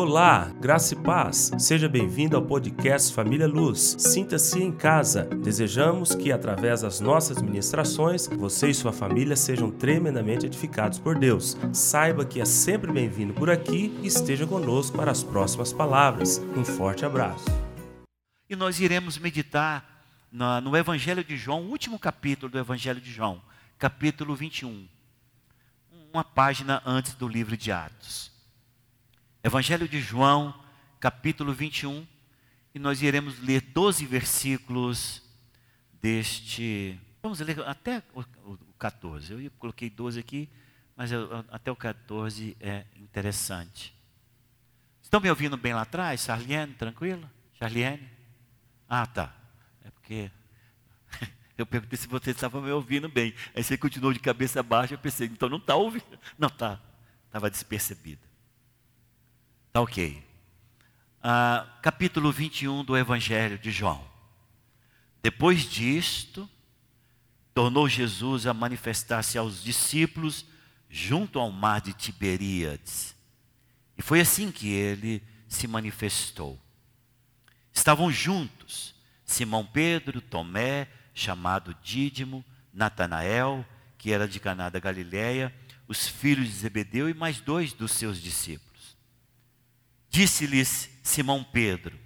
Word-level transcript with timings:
Olá, 0.00 0.52
graça 0.60 0.94
e 0.94 0.96
paz. 0.96 1.50
Seja 1.58 1.88
bem-vindo 1.88 2.36
ao 2.36 2.46
podcast 2.46 3.12
Família 3.12 3.48
Luz. 3.48 3.96
Sinta-se 3.98 4.62
em 4.62 4.70
casa. 4.70 5.24
Desejamos 5.24 6.14
que, 6.14 6.30
através 6.30 6.82
das 6.82 7.00
nossas 7.00 7.42
ministrações, 7.42 8.28
você 8.28 8.70
e 8.70 8.74
sua 8.74 8.92
família 8.92 9.34
sejam 9.34 9.72
tremendamente 9.72 10.46
edificados 10.46 11.00
por 11.00 11.18
Deus. 11.18 11.56
Saiba 11.72 12.24
que 12.24 12.40
é 12.40 12.44
sempre 12.44 12.92
bem-vindo 12.92 13.34
por 13.34 13.50
aqui 13.50 13.92
e 14.00 14.06
esteja 14.06 14.46
conosco 14.46 14.96
para 14.96 15.10
as 15.10 15.24
próximas 15.24 15.72
palavras. 15.72 16.38
Um 16.56 16.64
forte 16.64 17.04
abraço. 17.04 17.46
E 18.48 18.54
nós 18.54 18.78
iremos 18.78 19.18
meditar 19.18 20.06
no 20.30 20.76
Evangelho 20.76 21.24
de 21.24 21.36
João, 21.36 21.62
o 21.62 21.70
último 21.70 21.98
capítulo 21.98 22.52
do 22.52 22.58
Evangelho 22.60 23.00
de 23.00 23.10
João, 23.10 23.42
capítulo 23.76 24.36
21. 24.36 24.86
Uma 26.12 26.22
página 26.22 26.80
antes 26.86 27.14
do 27.14 27.26
livro 27.26 27.56
de 27.56 27.72
Atos. 27.72 28.37
Evangelho 29.48 29.88
de 29.88 29.98
João, 29.98 30.54
capítulo 31.00 31.54
21, 31.54 32.06
e 32.74 32.78
nós 32.78 33.00
iremos 33.00 33.40
ler 33.40 33.62
12 33.62 34.04
versículos 34.04 35.22
deste. 36.02 37.00
Vamos 37.22 37.40
ler 37.40 37.58
até 37.60 38.02
o, 38.14 38.22
14. 38.78 39.32
Eu 39.32 39.50
coloquei 39.52 39.88
12 39.88 40.20
aqui, 40.20 40.50
mas 40.94 41.10
eu, 41.12 41.46
até 41.50 41.72
o 41.72 41.76
14 41.76 42.58
é 42.60 42.84
interessante. 42.96 43.96
Estão 45.02 45.18
me 45.18 45.30
ouvindo 45.30 45.56
bem 45.56 45.72
lá 45.72 45.80
atrás? 45.80 46.24
Charliane, 46.24 46.74
tranquilo? 46.74 47.26
Charliane? 47.54 48.06
Ah, 48.86 49.06
tá. 49.06 49.34
É 49.82 49.90
porque 49.90 50.30
eu 51.56 51.64
perguntei 51.64 51.96
se 51.96 52.06
você 52.06 52.32
estava 52.32 52.60
me 52.60 52.70
ouvindo 52.70 53.08
bem. 53.08 53.34
Aí 53.54 53.64
você 53.64 53.78
continuou 53.78 54.12
de 54.12 54.20
cabeça 54.20 54.62
baixa, 54.62 54.92
eu 54.92 54.98
pensei, 54.98 55.26
então 55.26 55.48
não 55.48 55.56
está 55.56 55.74
ouvindo. 55.74 56.18
Não 56.38 56.48
está. 56.48 56.78
Estava 57.28 57.50
despercebido. 57.50 58.27
Tá 59.78 59.82
ok. 59.82 60.20
Ah, 61.22 61.78
capítulo 61.80 62.32
21 62.32 62.82
do 62.82 62.96
Evangelho 62.96 63.56
de 63.56 63.70
João. 63.70 64.04
Depois 65.22 65.70
disto, 65.70 66.50
tornou 67.54 67.88
Jesus 67.88 68.48
a 68.48 68.52
manifestar-se 68.52 69.38
aos 69.38 69.62
discípulos 69.62 70.44
junto 70.90 71.38
ao 71.38 71.52
mar 71.52 71.80
de 71.80 71.92
Tiberíades. 71.92 73.14
E 73.96 74.02
foi 74.02 74.18
assim 74.20 74.50
que 74.50 74.68
ele 74.68 75.22
se 75.46 75.68
manifestou. 75.68 76.60
Estavam 77.72 78.10
juntos 78.10 78.96
Simão 79.24 79.64
Pedro, 79.64 80.20
Tomé, 80.20 80.88
chamado 81.14 81.72
Dídimo, 81.84 82.44
Natanael, 82.74 83.64
que 83.96 84.10
era 84.12 84.26
de 84.26 84.40
Caná 84.40 84.70
da 84.70 84.80
Galiléia, 84.80 85.54
os 85.86 86.08
filhos 86.08 86.48
de 86.48 86.54
Zebedeu 86.54 87.08
e 87.08 87.14
mais 87.14 87.40
dois 87.40 87.72
dos 87.72 87.92
seus 87.92 88.20
discípulos. 88.20 88.67
Disse-lhes 90.08 90.90
Simão 91.02 91.44
Pedro: 91.44 91.98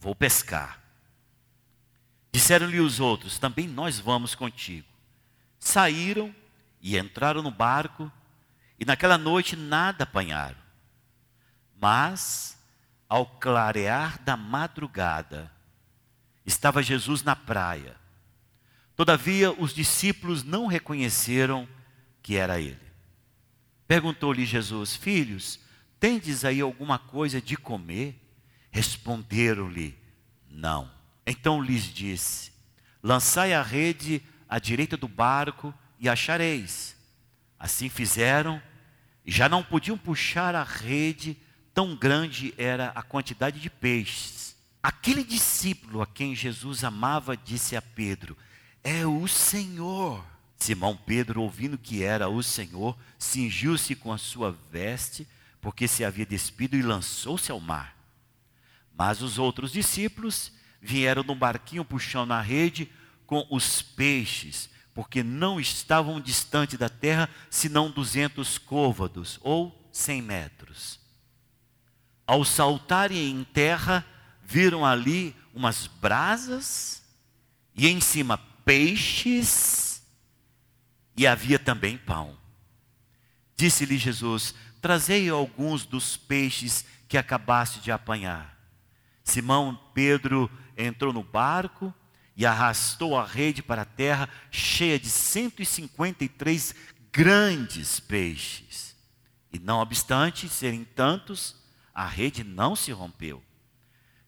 Vou 0.00 0.14
pescar. 0.14 0.82
Disseram-lhe 2.32 2.80
os 2.80 3.00
outros: 3.00 3.38
Também 3.38 3.68
nós 3.68 3.98
vamos 3.98 4.34
contigo. 4.34 4.88
Saíram 5.58 6.34
e 6.80 6.98
entraram 6.98 7.42
no 7.42 7.50
barco, 7.50 8.10
e 8.78 8.84
naquela 8.84 9.16
noite 9.16 9.56
nada 9.56 10.04
apanharam. 10.04 10.58
Mas, 11.80 12.58
ao 13.08 13.26
clarear 13.26 14.20
da 14.22 14.36
madrugada, 14.36 15.50
estava 16.44 16.82
Jesus 16.82 17.22
na 17.22 17.34
praia. 17.34 17.96
Todavia, 18.96 19.52
os 19.52 19.74
discípulos 19.74 20.44
não 20.44 20.66
reconheceram 20.66 21.68
que 22.22 22.36
era 22.36 22.60
ele. 22.60 22.78
Perguntou-lhe 23.86 24.44
Jesus: 24.44 24.94
Filhos, 24.94 25.58
Tendes 26.04 26.44
aí 26.44 26.60
alguma 26.60 26.98
coisa 26.98 27.40
de 27.40 27.56
comer? 27.56 28.14
Responderam-lhe: 28.70 29.96
Não. 30.50 30.90
Então 31.26 31.62
lhes 31.62 31.84
disse: 31.84 32.52
Lançai 33.02 33.54
a 33.54 33.62
rede 33.62 34.20
à 34.46 34.58
direita 34.58 34.98
do 34.98 35.08
barco 35.08 35.72
e 35.98 36.06
achareis. 36.06 36.94
Assim 37.58 37.88
fizeram, 37.88 38.60
e 39.24 39.32
já 39.32 39.48
não 39.48 39.62
podiam 39.62 39.96
puxar 39.96 40.54
a 40.54 40.62
rede, 40.62 41.38
tão 41.72 41.96
grande 41.96 42.52
era 42.58 42.88
a 42.94 43.02
quantidade 43.02 43.58
de 43.58 43.70
peixes. 43.70 44.54
Aquele 44.82 45.24
discípulo 45.24 46.02
a 46.02 46.06
quem 46.06 46.34
Jesus 46.34 46.84
amava 46.84 47.34
disse 47.34 47.76
a 47.76 47.80
Pedro: 47.80 48.36
É 48.82 49.06
o 49.06 49.26
Senhor. 49.26 50.22
Simão 50.58 50.98
Pedro, 50.98 51.40
ouvindo 51.40 51.78
que 51.78 52.02
era 52.02 52.28
o 52.28 52.42
Senhor, 52.42 52.94
cingiu-se 53.18 53.94
com 53.94 54.12
a 54.12 54.18
sua 54.18 54.54
veste 54.70 55.26
porque 55.64 55.88
se 55.88 56.04
havia 56.04 56.26
despido 56.26 56.76
e 56.76 56.82
lançou-se 56.82 57.50
ao 57.50 57.58
mar. 57.58 57.96
Mas 58.94 59.22
os 59.22 59.38
outros 59.38 59.72
discípulos 59.72 60.52
vieram 60.78 61.22
no 61.22 61.34
barquinho 61.34 61.86
puxando 61.86 62.32
a 62.32 62.40
rede 62.42 62.92
com 63.24 63.46
os 63.50 63.80
peixes, 63.80 64.68
porque 64.92 65.22
não 65.22 65.58
estavam 65.58 66.20
distante 66.20 66.76
da 66.76 66.90
terra, 66.90 67.30
senão 67.48 67.90
duzentos 67.90 68.58
côvados, 68.58 69.38
ou 69.40 69.88
cem 69.90 70.20
metros. 70.20 71.00
Ao 72.26 72.44
saltarem 72.44 73.30
em 73.30 73.42
terra, 73.42 74.06
viram 74.44 74.84
ali 74.84 75.34
umas 75.54 75.86
brasas, 75.86 77.02
e 77.74 77.88
em 77.88 78.02
cima 78.02 78.36
peixes, 78.66 80.02
e 81.16 81.26
havia 81.26 81.58
também 81.58 81.96
pão. 81.96 82.36
Disse-lhe 83.56 83.96
Jesus: 83.96 84.54
Trazei 84.84 85.30
alguns 85.30 85.86
dos 85.86 86.14
peixes 86.14 86.84
que 87.08 87.16
acabaste 87.16 87.80
de 87.80 87.90
apanhar. 87.90 88.54
Simão 89.24 89.80
Pedro 89.94 90.50
entrou 90.76 91.10
no 91.10 91.22
barco 91.22 91.94
e 92.36 92.44
arrastou 92.44 93.18
a 93.18 93.24
rede 93.24 93.62
para 93.62 93.80
a 93.80 93.86
terra, 93.86 94.28
cheia 94.50 94.98
de 94.98 95.08
153 95.08 96.74
grandes 97.10 97.98
peixes. 97.98 98.94
E 99.50 99.58
não 99.58 99.78
obstante 99.78 100.50
serem 100.50 100.84
tantos, 100.84 101.56
a 101.94 102.06
rede 102.06 102.44
não 102.44 102.76
se 102.76 102.92
rompeu. 102.92 103.42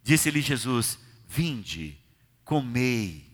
Disse-lhe 0.02 0.40
Jesus: 0.40 0.98
Vinde, 1.28 1.98
comei. 2.46 3.30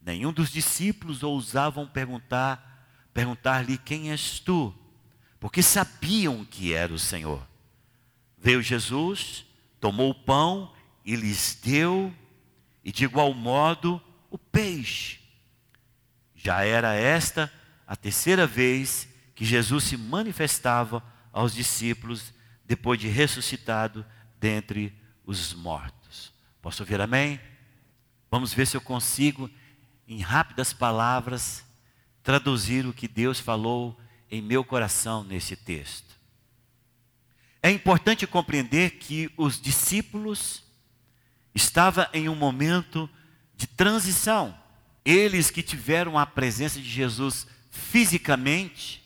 Nenhum 0.00 0.32
dos 0.32 0.52
discípulos 0.52 1.24
ousavam 1.24 1.84
perguntar, 1.84 2.86
perguntar-lhe: 3.12 3.76
Quem 3.76 4.12
és 4.12 4.38
tu? 4.38 4.72
Porque 5.44 5.62
sabiam 5.62 6.42
que 6.42 6.72
era 6.72 6.90
o 6.90 6.98
Senhor. 6.98 7.46
Veio 8.38 8.62
Jesus, 8.62 9.44
tomou 9.78 10.08
o 10.08 10.14
pão 10.14 10.72
e 11.04 11.14
lhes 11.14 11.60
deu, 11.62 12.10
e 12.82 12.90
de 12.90 13.04
igual 13.04 13.34
modo 13.34 14.00
o 14.30 14.38
peixe. 14.38 15.20
Já 16.34 16.64
era 16.64 16.94
esta 16.94 17.52
a 17.86 17.94
terceira 17.94 18.46
vez 18.46 19.06
que 19.34 19.44
Jesus 19.44 19.84
se 19.84 19.98
manifestava 19.98 21.04
aos 21.30 21.52
discípulos 21.52 22.32
depois 22.64 22.98
de 22.98 23.08
ressuscitado 23.08 24.02
dentre 24.40 24.98
os 25.26 25.52
mortos. 25.52 26.32
Posso 26.62 26.82
ouvir 26.82 27.02
amém? 27.02 27.38
Vamos 28.30 28.54
ver 28.54 28.66
se 28.66 28.78
eu 28.78 28.80
consigo, 28.80 29.50
em 30.08 30.22
rápidas 30.22 30.72
palavras, 30.72 31.62
traduzir 32.22 32.86
o 32.86 32.94
que 32.94 33.06
Deus 33.06 33.38
falou 33.38 34.00
em 34.30 34.42
meu 34.42 34.64
coração 34.64 35.22
nesse 35.24 35.56
texto. 35.56 36.14
É 37.62 37.70
importante 37.70 38.26
compreender 38.26 38.98
que 38.98 39.30
os 39.36 39.60
discípulos 39.60 40.62
estavam 41.54 42.06
em 42.12 42.28
um 42.28 42.34
momento 42.34 43.08
de 43.56 43.66
transição. 43.66 44.54
Eles 45.04 45.50
que 45.50 45.62
tiveram 45.62 46.18
a 46.18 46.26
presença 46.26 46.80
de 46.80 46.88
Jesus 46.88 47.46
fisicamente, 47.70 49.02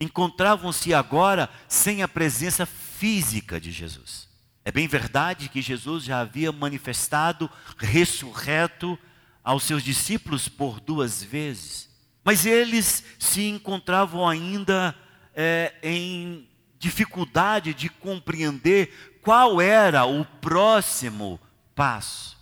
encontravam-se 0.00 0.92
agora 0.92 1.48
sem 1.68 2.02
a 2.02 2.08
presença 2.08 2.66
física 2.66 3.60
de 3.60 3.70
Jesus. 3.70 4.28
É 4.64 4.72
bem 4.72 4.86
verdade 4.86 5.48
que 5.48 5.60
Jesus 5.60 6.04
já 6.04 6.20
havia 6.20 6.52
manifestado 6.52 7.50
ressurreto 7.76 8.98
aos 9.44 9.64
seus 9.64 9.82
discípulos 9.82 10.48
por 10.48 10.80
duas 10.80 11.22
vezes. 11.22 11.88
Mas 12.24 12.46
eles 12.46 13.02
se 13.18 13.48
encontravam 13.48 14.28
ainda 14.28 14.94
é, 15.34 15.74
em 15.82 16.48
dificuldade 16.78 17.74
de 17.74 17.88
compreender 17.88 19.18
qual 19.22 19.60
era 19.60 20.04
o 20.04 20.24
próximo 20.24 21.40
passo, 21.74 22.36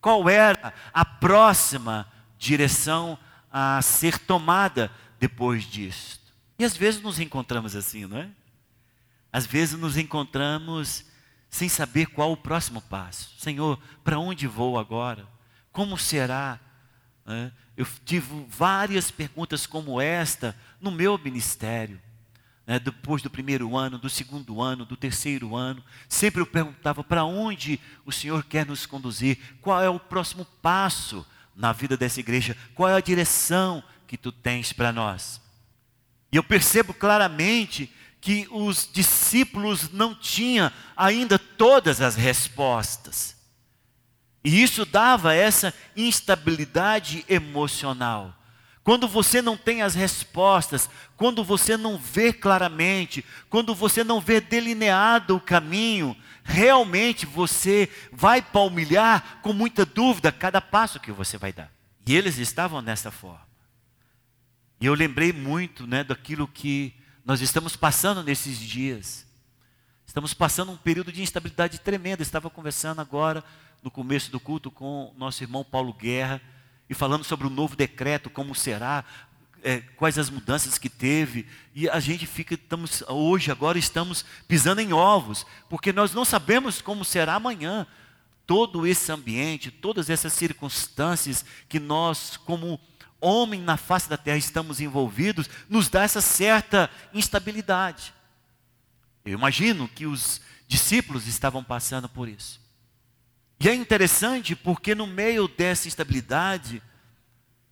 qual 0.00 0.28
era 0.28 0.72
a 0.92 1.04
próxima 1.04 2.10
direção 2.38 3.18
a 3.50 3.80
ser 3.82 4.18
tomada 4.18 4.90
depois 5.20 5.64
disto. 5.64 6.32
E 6.58 6.64
às 6.64 6.76
vezes 6.76 7.02
nos 7.02 7.20
encontramos 7.20 7.76
assim, 7.76 8.06
não 8.06 8.18
é? 8.18 8.28
Às 9.32 9.46
vezes 9.46 9.78
nos 9.78 9.96
encontramos 9.96 11.04
sem 11.48 11.68
saber 11.68 12.06
qual 12.06 12.32
o 12.32 12.36
próximo 12.36 12.80
passo. 12.80 13.34
Senhor, 13.38 13.78
para 14.02 14.18
onde 14.18 14.46
vou 14.46 14.78
agora? 14.78 15.26
Como 15.70 15.98
será? 15.98 16.58
Eu 17.76 17.86
tive 18.04 18.46
várias 18.48 19.10
perguntas 19.10 19.66
como 19.66 20.00
esta 20.00 20.56
no 20.80 20.90
meu 20.90 21.16
ministério. 21.18 22.00
né, 22.66 22.78
depois 22.78 23.22
do 23.22 23.30
primeiro 23.30 23.76
ano, 23.76 23.98
do 23.98 24.08
segundo 24.08 24.60
ano, 24.60 24.84
do 24.84 24.96
terceiro 24.96 25.56
ano, 25.56 25.82
sempre 26.08 26.40
eu 26.40 26.46
perguntava 26.46 27.02
para 27.02 27.24
onde 27.24 27.80
o 28.04 28.12
Senhor 28.12 28.44
quer 28.44 28.64
nos 28.64 28.86
conduzir, 28.86 29.38
qual 29.60 29.82
é 29.82 29.88
o 29.88 29.98
próximo 29.98 30.44
passo 30.60 31.26
na 31.56 31.72
vida 31.72 31.96
dessa 31.96 32.20
igreja, 32.20 32.56
qual 32.74 32.88
é 32.88 32.94
a 32.94 33.00
direção 33.00 33.82
que 34.06 34.16
tu 34.16 34.30
tens 34.30 34.72
para 34.72 34.92
nós. 34.92 35.40
E 36.30 36.36
eu 36.36 36.42
percebo 36.42 36.94
claramente 36.94 37.92
que 38.20 38.46
os 38.50 38.88
discípulos 38.90 39.90
não 39.90 40.14
tinham 40.14 40.70
ainda 40.96 41.38
todas 41.38 42.00
as 42.00 42.14
respostas. 42.14 43.36
E 44.44 44.62
isso 44.62 44.84
dava 44.84 45.34
essa 45.34 45.72
instabilidade 45.96 47.24
emocional. 47.28 48.36
Quando 48.84 49.06
você 49.06 49.40
não 49.40 49.56
tem 49.56 49.82
as 49.82 49.94
respostas, 49.94 50.90
quando 51.16 51.44
você 51.44 51.76
não 51.76 51.96
vê 51.96 52.32
claramente, 52.32 53.24
quando 53.48 53.74
você 53.74 54.02
não 54.02 54.20
vê 54.20 54.40
delineado 54.40 55.36
o 55.36 55.40
caminho, 55.40 56.16
realmente 56.42 57.24
você 57.24 57.88
vai 58.10 58.42
palmilhar 58.42 59.38
com 59.40 59.52
muita 59.52 59.86
dúvida 59.86 60.32
cada 60.32 60.60
passo 60.60 60.98
que 60.98 61.12
você 61.12 61.38
vai 61.38 61.52
dar. 61.52 61.70
E 62.04 62.16
eles 62.16 62.38
estavam 62.38 62.82
nessa 62.82 63.12
forma. 63.12 63.46
E 64.80 64.86
eu 64.86 64.94
lembrei 64.94 65.32
muito 65.32 65.86
né, 65.86 66.02
daquilo 66.02 66.48
que 66.48 66.92
nós 67.24 67.40
estamos 67.40 67.76
passando 67.76 68.20
nesses 68.24 68.58
dias. 68.58 69.24
Estamos 70.04 70.34
passando 70.34 70.72
um 70.72 70.76
período 70.76 71.12
de 71.12 71.22
instabilidade 71.22 71.78
tremenda. 71.78 72.20
estava 72.20 72.50
conversando 72.50 73.00
agora, 73.00 73.44
no 73.82 73.90
começo 73.90 74.30
do 74.30 74.38
culto, 74.38 74.70
com 74.70 75.12
nosso 75.16 75.42
irmão 75.42 75.64
Paulo 75.64 75.92
Guerra 75.92 76.40
e 76.88 76.94
falando 76.94 77.24
sobre 77.24 77.46
o 77.46 77.50
novo 77.50 77.74
decreto, 77.74 78.30
como 78.30 78.54
será, 78.54 79.04
é, 79.62 79.80
quais 79.96 80.18
as 80.18 80.28
mudanças 80.28 80.78
que 80.78 80.88
teve, 80.88 81.46
e 81.74 81.88
a 81.88 82.00
gente 82.00 82.26
fica, 82.26 82.54
estamos, 82.54 83.02
hoje, 83.08 83.50
agora 83.50 83.78
estamos 83.78 84.24
pisando 84.46 84.80
em 84.80 84.92
ovos, 84.92 85.46
porque 85.68 85.92
nós 85.92 86.12
não 86.12 86.24
sabemos 86.24 86.82
como 86.82 87.04
será 87.04 87.34
amanhã. 87.34 87.86
Todo 88.46 88.86
esse 88.86 89.10
ambiente, 89.10 89.70
todas 89.70 90.10
essas 90.10 90.32
circunstâncias 90.32 91.44
que 91.68 91.78
nós, 91.80 92.36
como 92.36 92.78
homem 93.20 93.60
na 93.60 93.76
face 93.76 94.08
da 94.08 94.16
terra, 94.16 94.36
estamos 94.36 94.80
envolvidos, 94.80 95.48
nos 95.68 95.88
dá 95.88 96.02
essa 96.02 96.20
certa 96.20 96.90
instabilidade. 97.14 98.12
Eu 99.24 99.32
imagino 99.32 99.88
que 99.88 100.06
os 100.06 100.40
discípulos 100.66 101.28
estavam 101.28 101.62
passando 101.62 102.08
por 102.08 102.28
isso. 102.28 102.61
E 103.62 103.68
é 103.68 103.74
interessante 103.74 104.56
porque 104.56 104.92
no 104.92 105.06
meio 105.06 105.46
dessa 105.46 105.86
instabilidade, 105.86 106.82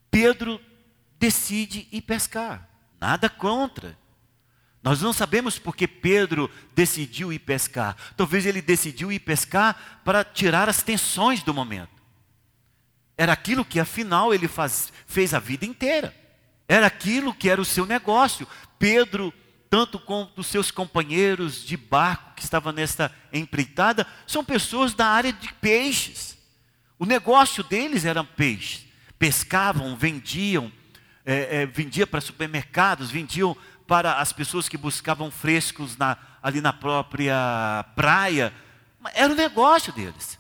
Pedro 0.09 0.61
decide 1.19 1.89
ir 1.91 2.03
pescar. 2.03 2.69
Nada 3.01 3.29
contra. 3.29 3.99
Nós 4.81 5.03
não 5.03 5.13
sabemos 5.13 5.59
porque 5.59 5.89
Pedro 5.89 6.49
decidiu 6.77 7.33
ir 7.33 7.41
pescar. 7.41 7.97
Talvez 8.17 8.47
ele 8.47 8.63
decidiu 8.63 9.11
ir 9.11 9.19
pescar 9.19 10.01
para 10.05 10.23
tirar 10.23 10.69
as 10.69 10.81
tensões 10.81 11.43
do 11.43 11.53
momento. 11.53 12.01
Era 13.19 13.33
aquilo 13.33 13.65
que 13.65 13.81
afinal 13.81 14.33
ele 14.33 14.47
faz, 14.47 14.93
fez 15.09 15.35
a 15.35 15.41
vida 15.41 15.67
inteira. 15.67 16.15
Era 16.69 16.87
aquilo 16.87 17.35
que 17.35 17.51
era 17.51 17.61
o 17.61 17.65
seu 17.65 17.85
negócio. 17.85 18.47
Pedro 18.79 19.35
tanto 19.71 20.01
quanto 20.01 20.41
os 20.41 20.49
seus 20.49 20.73
companheiros 20.73 21.65
de 21.65 21.77
barco 21.77 22.35
que 22.35 22.43
estavam 22.43 22.73
nesta 22.73 23.15
empreitada, 23.33 24.05
são 24.27 24.45
pessoas 24.45 24.93
da 24.93 25.07
área 25.07 25.33
de 25.33 25.53
peixes. 25.55 26.37
O 26.99 27.07
negócio 27.07 27.63
deles 27.63 28.05
era 28.05 28.25
peixe. 28.25 28.91
Pescavam, 29.17 29.97
vendiam, 29.97 30.73
é, 31.25 31.63
é, 31.63 31.67
vendia 31.67 32.05
para 32.05 32.21
supermercados, 32.21 33.13
vendiam 33.13 33.57
para 33.87 34.15
as 34.15 34.33
pessoas 34.33 34.69
que 34.69 34.77
buscavam 34.77 35.31
frescos 35.31 35.97
na, 35.97 36.17
ali 36.43 36.61
na 36.61 36.73
própria 36.73 37.85
praia. 37.95 38.53
Era 39.15 39.33
o 39.33 39.37
negócio 39.37 39.93
deles. 39.93 40.39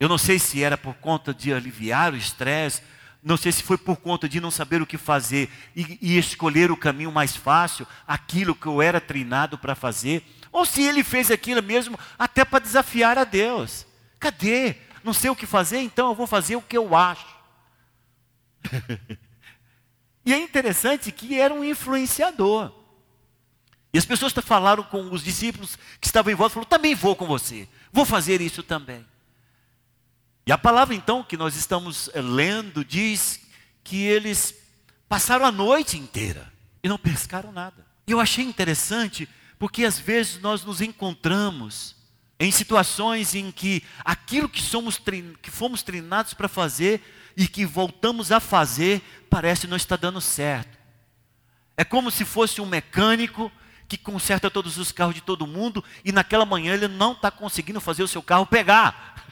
Eu 0.00 0.08
não 0.08 0.18
sei 0.18 0.40
se 0.40 0.62
era 0.62 0.76
por 0.76 0.94
conta 0.94 1.32
de 1.32 1.54
aliviar 1.54 2.12
o 2.12 2.16
estresse, 2.16 2.82
não 3.24 3.38
sei 3.38 3.50
se 3.50 3.62
foi 3.62 3.78
por 3.78 3.96
conta 3.96 4.28
de 4.28 4.38
não 4.38 4.50
saber 4.50 4.82
o 4.82 4.86
que 4.86 4.98
fazer 4.98 5.50
e, 5.74 5.98
e 6.02 6.18
escolher 6.18 6.70
o 6.70 6.76
caminho 6.76 7.10
mais 7.10 7.34
fácil, 7.34 7.86
aquilo 8.06 8.54
que 8.54 8.66
eu 8.66 8.82
era 8.82 9.00
treinado 9.00 9.56
para 9.56 9.74
fazer, 9.74 10.22
ou 10.52 10.66
se 10.66 10.82
ele 10.82 11.02
fez 11.02 11.30
aquilo 11.30 11.62
mesmo 11.62 11.98
até 12.18 12.44
para 12.44 12.58
desafiar 12.62 13.16
a 13.16 13.24
Deus. 13.24 13.86
Cadê? 14.20 14.76
Não 15.02 15.14
sei 15.14 15.30
o 15.30 15.36
que 15.36 15.46
fazer, 15.46 15.78
então 15.78 16.08
eu 16.08 16.14
vou 16.14 16.26
fazer 16.26 16.56
o 16.56 16.62
que 16.62 16.76
eu 16.76 16.94
acho. 16.94 17.26
e 20.24 20.32
é 20.32 20.38
interessante 20.38 21.10
que 21.10 21.40
era 21.40 21.52
um 21.52 21.64
influenciador. 21.64 22.72
E 23.90 23.96
as 23.96 24.04
pessoas 24.04 24.32
falaram 24.32 24.82
com 24.82 25.10
os 25.10 25.24
discípulos 25.24 25.78
que 25.98 26.06
estavam 26.06 26.30
em 26.30 26.36
volta, 26.36 26.54
falaram, 26.54 26.68
também 26.68 26.94
vou 26.94 27.16
com 27.16 27.26
você, 27.26 27.66
vou 27.90 28.04
fazer 28.04 28.42
isso 28.42 28.62
também. 28.62 29.06
E 30.46 30.52
a 30.52 30.58
palavra 30.58 30.94
então 30.94 31.22
que 31.22 31.36
nós 31.36 31.56
estamos 31.56 32.10
eh, 32.12 32.20
lendo 32.20 32.84
diz 32.84 33.40
que 33.82 34.02
eles 34.02 34.54
passaram 35.08 35.46
a 35.46 35.52
noite 35.52 35.98
inteira 35.98 36.52
e 36.82 36.88
não 36.88 36.98
pescaram 36.98 37.52
nada. 37.52 37.86
E 38.06 38.12
eu 38.12 38.20
achei 38.20 38.44
interessante 38.44 39.28
porque 39.58 39.84
às 39.84 39.98
vezes 39.98 40.40
nós 40.40 40.64
nos 40.64 40.80
encontramos 40.80 41.96
em 42.38 42.50
situações 42.50 43.34
em 43.34 43.50
que 43.50 43.82
aquilo 44.04 44.48
que 44.48 44.60
somos 44.60 45.00
que 45.40 45.50
fomos 45.50 45.82
treinados 45.82 46.34
para 46.34 46.48
fazer 46.48 47.00
e 47.36 47.48
que 47.48 47.64
voltamos 47.64 48.30
a 48.30 48.40
fazer 48.40 49.02
parece 49.30 49.66
não 49.66 49.76
estar 49.76 49.96
dando 49.96 50.20
certo. 50.20 50.78
É 51.76 51.84
como 51.84 52.10
se 52.10 52.24
fosse 52.24 52.60
um 52.60 52.66
mecânico 52.66 53.50
que 53.88 53.96
conserta 53.98 54.50
todos 54.50 54.78
os 54.78 54.92
carros 54.92 55.14
de 55.14 55.20
todo 55.20 55.46
mundo 55.46 55.82
e 56.04 56.12
naquela 56.12 56.44
manhã 56.44 56.74
ele 56.74 56.88
não 56.88 57.12
está 57.12 57.30
conseguindo 57.30 57.80
fazer 57.80 58.02
o 58.02 58.08
seu 58.08 58.22
carro 58.22 58.46
pegar. 58.46 59.14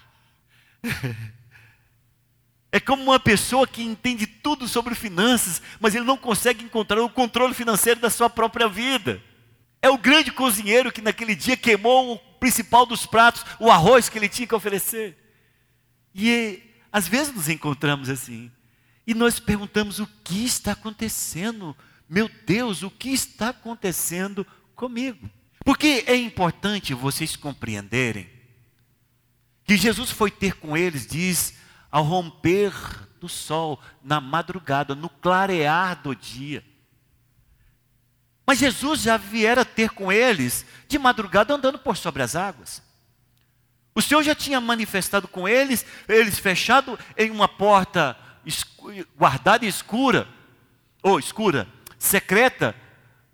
É 2.75 2.81
como 2.81 3.02
uma 3.02 3.20
pessoa 3.20 3.67
que 3.67 3.82
entende 3.82 4.26
tudo 4.26 4.67
sobre 4.67 4.94
finanças, 4.94 5.61
mas 5.79 5.94
ele 5.94 6.06
não 6.06 6.17
consegue 6.17 6.64
encontrar 6.64 7.02
o 7.02 7.11
controle 7.11 7.52
financeiro 7.52 8.00
da 8.00 8.08
sua 8.08 8.31
própria 8.31 8.67
vida. 8.67 9.23
É 9.82 9.90
o 9.90 9.99
grande 9.99 10.32
cozinheiro 10.32 10.90
que 10.90 11.02
naquele 11.02 11.34
dia 11.34 11.55
queimou 11.55 12.14
o 12.14 12.19
principal 12.38 12.87
dos 12.87 13.05
pratos, 13.05 13.44
o 13.61 13.70
arroz 13.70 14.08
que 14.08 14.17
ele 14.17 14.29
tinha 14.29 14.46
que 14.49 14.55
oferecer. 14.55 15.19
E 16.14 16.62
às 16.90 17.06
vezes 17.06 17.35
nos 17.35 17.49
encontramos 17.50 18.08
assim. 18.08 18.50
E 19.06 19.12
nós 19.12 19.38
perguntamos: 19.38 19.99
o 19.99 20.06
que 20.25 20.43
está 20.43 20.73
acontecendo? 20.73 21.76
Meu 22.08 22.31
Deus, 22.46 22.82
o 22.82 22.90
que 22.90 23.11
está 23.11 23.50
acontecendo 23.50 24.46
comigo? 24.75 25.28
Porque 25.62 26.05
é 26.06 26.17
importante 26.17 26.94
vocês 26.94 27.37
compreenderem 27.37 28.32
que 29.73 29.79
Jesus 29.79 30.11
foi 30.11 30.31
ter 30.31 30.55
com 30.57 30.76
eles, 30.76 31.07
diz, 31.07 31.55
ao 31.91 32.05
romper 32.05 32.75
do 33.19 33.26
sol, 33.26 33.81
na 34.05 34.21
madrugada, 34.21 34.95
no 34.95 35.09
clarear 35.09 36.02
do 36.02 36.14
dia. 36.14 36.62
Mas 38.47 38.59
Jesus 38.59 39.00
já 39.00 39.17
viera 39.17 39.64
ter 39.64 39.88
com 39.88 40.12
eles 40.12 40.67
de 40.87 40.99
madrugada 40.99 41.55
andando 41.55 41.79
por 41.79 41.97
sobre 41.97 42.23
as 42.23 42.37
águas. 42.37 42.83
O 43.95 44.02
Senhor 44.02 44.23
já 44.23 44.35
tinha 44.35 44.61
manifestado 44.61 45.26
com 45.26 45.49
eles, 45.49 45.87
eles 46.07 46.38
fechados 46.38 46.99
em 47.17 47.31
uma 47.31 47.49
porta 47.49 48.14
guardada 49.17 49.64
e 49.64 49.69
escura, 49.69 50.29
ou 51.02 51.19
escura, 51.19 51.67
secreta, 51.99 52.75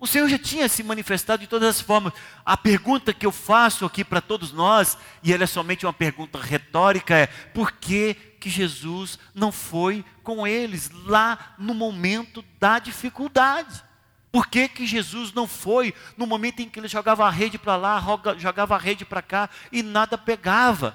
o 0.01 0.07
Senhor 0.07 0.29
já 0.29 0.39
tinha 0.39 0.69
se 0.69 0.83
manifestado 0.85 1.41
de 1.41 1.49
todas 1.49 1.69
as 1.69 1.81
formas. 1.81 2.13
A 2.47 2.57
pergunta 2.57 3.13
que 3.13 3.27
eu 3.27 3.33
faço 3.33 3.85
aqui 3.85 4.05
para 4.05 4.21
todos 4.21 4.53
nós, 4.53 4.97
e 5.25 5.33
ela 5.33 5.43
é 5.43 5.47
somente 5.47 5.85
uma 5.85 5.93
pergunta 5.93 6.39
retórica, 6.39 7.17
é: 7.17 7.27
por 7.27 7.73
que, 7.73 8.15
que 8.15 8.49
Jesus 8.49 9.19
não 9.35 9.51
foi 9.51 10.05
com 10.23 10.47
eles 10.47 10.89
lá 11.05 11.55
no 11.59 11.75
momento 11.75 12.45
da 12.61 12.79
dificuldade? 12.79 13.83
Por 14.31 14.47
que, 14.47 14.69
que 14.69 14.87
Jesus 14.87 15.33
não 15.33 15.49
foi 15.49 15.93
no 16.17 16.27
momento 16.27 16.61
em 16.61 16.69
que 16.69 16.79
ele 16.79 16.87
jogava 16.87 17.27
a 17.27 17.31
rede 17.31 17.59
para 17.59 17.75
lá, 17.75 18.01
jogava 18.37 18.77
a 18.77 18.79
rede 18.79 19.05
para 19.05 19.23
cá 19.23 19.51
e 19.73 19.83
nada 19.83 20.17
pegava? 20.17 20.95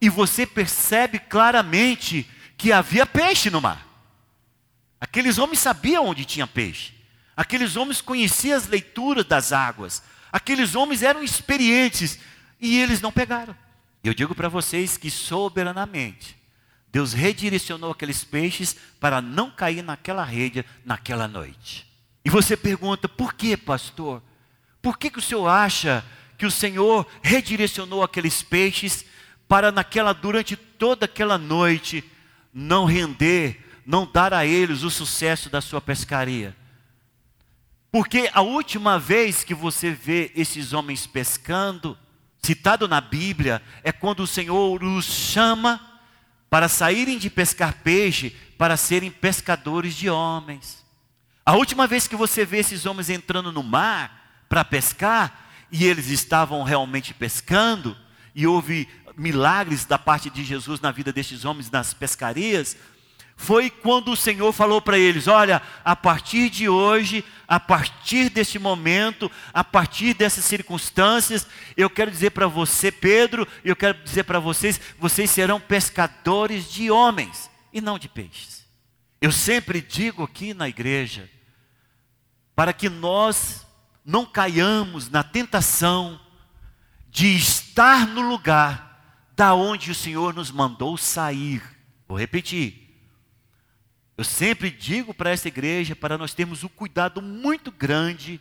E 0.00 0.08
você 0.08 0.44
percebe 0.44 1.20
claramente 1.20 2.28
que 2.56 2.72
havia 2.72 3.06
peixe 3.06 3.48
no 3.48 3.60
mar. 3.60 3.86
Aqueles 5.00 5.38
homens 5.38 5.60
sabiam 5.60 6.06
onde 6.06 6.24
tinha 6.24 6.46
peixe. 6.46 6.99
Aqueles 7.40 7.74
homens 7.74 8.02
conheciam 8.02 8.54
as 8.54 8.66
leituras 8.66 9.24
das 9.24 9.50
águas. 9.50 10.02
Aqueles 10.30 10.74
homens 10.74 11.02
eram 11.02 11.22
experientes 11.22 12.18
e 12.60 12.78
eles 12.78 13.00
não 13.00 13.10
pegaram. 13.10 13.56
Eu 14.04 14.12
digo 14.12 14.34
para 14.34 14.50
vocês 14.50 14.98
que 14.98 15.10
soberanamente 15.10 16.36
Deus 16.92 17.14
redirecionou 17.14 17.92
aqueles 17.92 18.22
peixes 18.22 18.76
para 19.00 19.22
não 19.22 19.50
cair 19.50 19.80
naquela 19.82 20.22
rede 20.22 20.66
naquela 20.84 21.26
noite. 21.26 21.90
E 22.22 22.28
você 22.28 22.58
pergunta: 22.58 23.08
por 23.08 23.32
que, 23.32 23.56
pastor? 23.56 24.22
Por 24.82 24.98
que, 24.98 25.08
que 25.08 25.18
o 25.18 25.22
senhor 25.22 25.48
acha 25.48 26.04
que 26.36 26.44
o 26.44 26.50
Senhor 26.50 27.06
redirecionou 27.22 28.02
aqueles 28.02 28.42
peixes 28.42 29.02
para 29.48 29.72
naquela 29.72 30.12
durante 30.12 30.56
toda 30.56 31.06
aquela 31.06 31.38
noite 31.38 32.04
não 32.52 32.84
render, 32.84 33.66
não 33.86 34.04
dar 34.04 34.34
a 34.34 34.44
eles 34.44 34.82
o 34.82 34.90
sucesso 34.90 35.48
da 35.48 35.62
sua 35.62 35.80
pescaria? 35.80 36.59
Porque 37.90 38.30
a 38.32 38.40
última 38.40 38.98
vez 38.98 39.42
que 39.42 39.54
você 39.54 39.90
vê 39.90 40.30
esses 40.36 40.72
homens 40.72 41.06
pescando, 41.06 41.98
citado 42.40 42.86
na 42.86 43.00
Bíblia, 43.00 43.60
é 43.82 43.90
quando 43.90 44.20
o 44.20 44.26
Senhor 44.26 44.82
os 44.82 45.04
chama 45.04 45.80
para 46.48 46.68
saírem 46.68 47.18
de 47.18 47.28
pescar 47.28 47.78
peixe 47.82 48.30
para 48.56 48.76
serem 48.76 49.10
pescadores 49.10 49.94
de 49.94 50.08
homens. 50.08 50.84
A 51.44 51.54
última 51.54 51.86
vez 51.86 52.06
que 52.06 52.14
você 52.14 52.44
vê 52.44 52.58
esses 52.58 52.86
homens 52.86 53.10
entrando 53.10 53.50
no 53.50 53.62
mar 53.62 54.44
para 54.48 54.64
pescar, 54.64 55.48
e 55.72 55.84
eles 55.84 56.08
estavam 56.08 56.62
realmente 56.62 57.14
pescando, 57.14 57.96
e 58.34 58.46
houve 58.46 58.88
milagres 59.16 59.84
da 59.84 59.98
parte 59.98 60.30
de 60.30 60.44
Jesus 60.44 60.80
na 60.80 60.90
vida 60.90 61.12
destes 61.12 61.44
homens 61.44 61.70
nas 61.70 61.94
pescarias, 61.94 62.76
foi 63.40 63.70
quando 63.70 64.12
o 64.12 64.16
Senhor 64.16 64.52
falou 64.52 64.82
para 64.82 64.98
eles: 64.98 65.26
Olha, 65.26 65.62
a 65.82 65.96
partir 65.96 66.50
de 66.50 66.68
hoje, 66.68 67.24
a 67.48 67.58
partir 67.58 68.28
deste 68.28 68.58
momento, 68.58 69.32
a 69.50 69.64
partir 69.64 70.12
dessas 70.12 70.44
circunstâncias, 70.44 71.46
eu 71.74 71.88
quero 71.88 72.10
dizer 72.10 72.32
para 72.32 72.46
você, 72.46 72.92
Pedro, 72.92 73.48
eu 73.64 73.74
quero 73.74 73.96
dizer 74.04 74.24
para 74.24 74.38
vocês: 74.38 74.78
vocês 74.98 75.30
serão 75.30 75.58
pescadores 75.58 76.70
de 76.70 76.90
homens 76.90 77.50
e 77.72 77.80
não 77.80 77.98
de 77.98 78.10
peixes. 78.10 78.66
Eu 79.22 79.32
sempre 79.32 79.80
digo 79.80 80.22
aqui 80.22 80.52
na 80.52 80.68
igreja, 80.68 81.26
para 82.54 82.74
que 82.74 82.90
nós 82.90 83.66
não 84.04 84.26
caiamos 84.26 85.08
na 85.08 85.22
tentação 85.22 86.20
de 87.08 87.34
estar 87.34 88.06
no 88.06 88.20
lugar 88.20 89.02
da 89.34 89.54
onde 89.54 89.90
o 89.90 89.94
Senhor 89.94 90.34
nos 90.34 90.50
mandou 90.50 90.98
sair. 90.98 91.62
Vou 92.06 92.18
repetir. 92.18 92.79
Eu 94.20 94.24
sempre 94.24 94.70
digo 94.70 95.14
para 95.14 95.30
essa 95.30 95.48
igreja 95.48 95.96
para 95.96 96.18
nós 96.18 96.34
termos 96.34 96.62
um 96.62 96.68
cuidado 96.68 97.22
muito 97.22 97.72
grande 97.72 98.38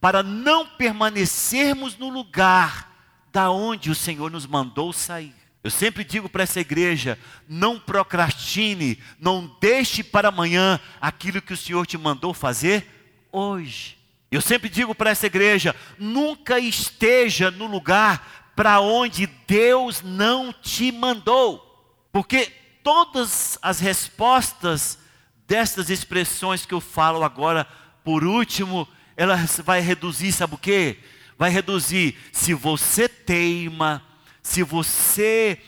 para 0.00 0.22
não 0.22 0.64
permanecermos 0.64 1.98
no 1.98 2.08
lugar 2.08 2.88
da 3.32 3.50
onde 3.50 3.90
o 3.90 3.96
Senhor 3.96 4.30
nos 4.30 4.46
mandou 4.46 4.92
sair. 4.92 5.34
Eu 5.64 5.72
sempre 5.72 6.04
digo 6.04 6.28
para 6.28 6.44
essa 6.44 6.60
igreja: 6.60 7.18
não 7.48 7.80
procrastine, 7.80 8.96
não 9.18 9.56
deixe 9.60 10.04
para 10.04 10.28
amanhã 10.28 10.78
aquilo 11.00 11.42
que 11.42 11.52
o 11.52 11.56
Senhor 11.56 11.84
te 11.84 11.98
mandou 11.98 12.32
fazer 12.32 12.86
hoje. 13.32 13.98
Eu 14.30 14.40
sempre 14.40 14.68
digo 14.68 14.94
para 14.94 15.10
essa 15.10 15.26
igreja: 15.26 15.74
nunca 15.98 16.60
esteja 16.60 17.50
no 17.50 17.66
lugar 17.66 18.52
para 18.54 18.80
onde 18.80 19.26
Deus 19.48 20.00
não 20.00 20.52
te 20.52 20.92
mandou, 20.92 22.06
porque 22.12 22.52
todas 22.84 23.58
as 23.60 23.80
respostas 23.80 25.07
destas 25.48 25.88
expressões 25.88 26.66
que 26.66 26.74
eu 26.74 26.80
falo 26.80 27.24
agora, 27.24 27.66
por 28.04 28.22
último, 28.22 28.86
ela 29.16 29.34
vai 29.64 29.80
reduzir, 29.80 30.30
sabe 30.30 30.54
o 30.54 30.58
quê? 30.58 30.98
Vai 31.38 31.50
reduzir, 31.50 32.16
se 32.30 32.52
você 32.52 33.08
teima, 33.08 34.04
se 34.42 34.62
você 34.62 35.58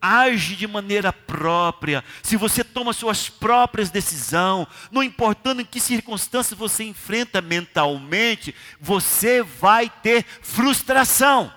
age 0.00 0.54
de 0.54 0.66
maneira 0.66 1.12
própria, 1.12 2.04
se 2.22 2.36
você 2.36 2.62
toma 2.62 2.92
suas 2.92 3.28
próprias 3.28 3.90
decisões, 3.90 4.68
não 4.92 5.02
importando 5.02 5.62
em 5.62 5.64
que 5.64 5.80
circunstâncias 5.80 6.56
você 6.56 6.84
enfrenta 6.84 7.40
mentalmente, 7.40 8.54
você 8.80 9.42
vai 9.42 9.90
ter 9.90 10.24
frustração, 10.42 11.52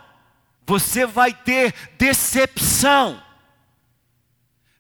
você 0.65 1.05
vai 1.05 1.31
ter 1.31 1.75
decepção 1.97 3.26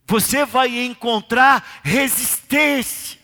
você 0.07 0.45
vai 0.45 0.85
encontrar 0.85 1.81
resistência, 1.83 3.19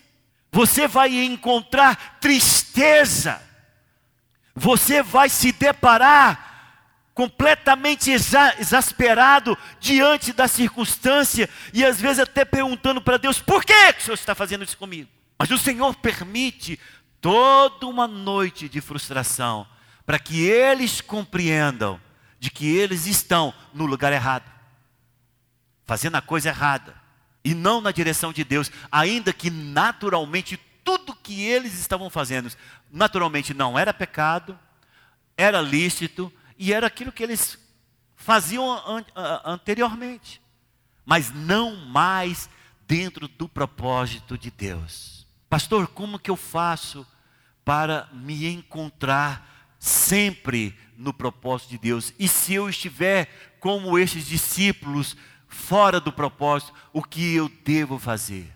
você 0.52 0.86
vai 0.86 1.16
encontrar 1.24 2.20
tristeza, 2.20 3.42
você 4.54 5.02
vai 5.02 5.30
se 5.30 5.54
deparar 5.54 6.52
completamente 7.14 8.12
exa 8.12 8.56
exasperado 8.60 9.58
diante 9.80 10.34
da 10.34 10.48
circunstância 10.48 11.50
e 11.74 11.86
às 11.86 12.02
vezes 12.02 12.20
até 12.20 12.44
perguntando 12.44 13.02
para 13.02 13.18
Deus: 13.18 13.40
por 13.40 13.64
que, 13.64 13.94
que 13.94 14.02
o 14.02 14.04
Senhor 14.04 14.16
está 14.16 14.36
fazendo 14.36 14.64
isso 14.64 14.78
comigo? 14.78 15.10
Mas 15.40 15.50
o 15.52 15.58
Senhor 15.58 15.96
permite 15.96 16.78
toda 17.22 17.88
uma 17.88 18.08
noite 18.08 18.68
de 18.68 18.82
frustração 18.82 19.66
para 20.06 20.20
que 20.20 20.44
eles 20.44 21.00
compreendam 21.00 22.00
de 22.40 22.52
que 22.52 22.76
eles 22.76 23.06
estão 23.06 23.54
no 23.74 23.86
lugar 23.86 24.12
errado 24.12 24.53
fazendo 25.94 26.16
a 26.16 26.22
coisa 26.22 26.50
errada 26.50 26.96
e 27.46 27.54
não 27.54 27.80
na 27.80 27.92
direção 27.92 28.34
de 28.34 28.44
Deus, 28.44 28.72
ainda 28.92 29.32
que 29.32 29.52
naturalmente 29.52 30.60
tudo 30.84 31.16
que 31.16 31.44
eles 31.44 31.80
estavam 31.80 32.10
fazendo, 32.10 32.52
naturalmente 32.92 33.54
não 33.54 33.78
era 33.78 33.94
pecado, 33.94 34.58
era 35.38 35.62
lícito 35.62 36.34
e 36.58 36.74
era 36.74 36.88
aquilo 36.88 37.12
que 37.12 37.22
eles 37.22 37.60
faziam 38.16 38.72
an 38.88 39.06
anteriormente, 39.46 40.42
mas 41.06 41.32
não 41.32 41.76
mais 41.76 42.50
dentro 42.88 43.28
do 43.28 43.48
propósito 43.48 44.36
de 44.36 44.50
Deus. 44.50 45.28
Pastor, 45.48 45.88
como 45.90 46.18
que 46.18 46.32
eu 46.32 46.36
faço 46.36 47.06
para 47.64 48.10
me 48.12 48.48
encontrar 48.48 49.76
sempre 49.78 50.76
no 50.98 51.14
propósito 51.14 51.70
de 51.70 51.78
Deus? 51.78 52.16
E 52.18 52.28
se 52.28 52.56
eu 52.56 52.68
estiver 52.68 53.56
como 53.60 54.00
esses 54.00 54.26
discípulos, 54.26 55.16
fora 55.54 56.00
do 56.00 56.12
propósito, 56.12 56.74
o 56.92 57.02
que 57.02 57.34
eu 57.34 57.50
devo 57.64 57.98
fazer. 57.98 58.52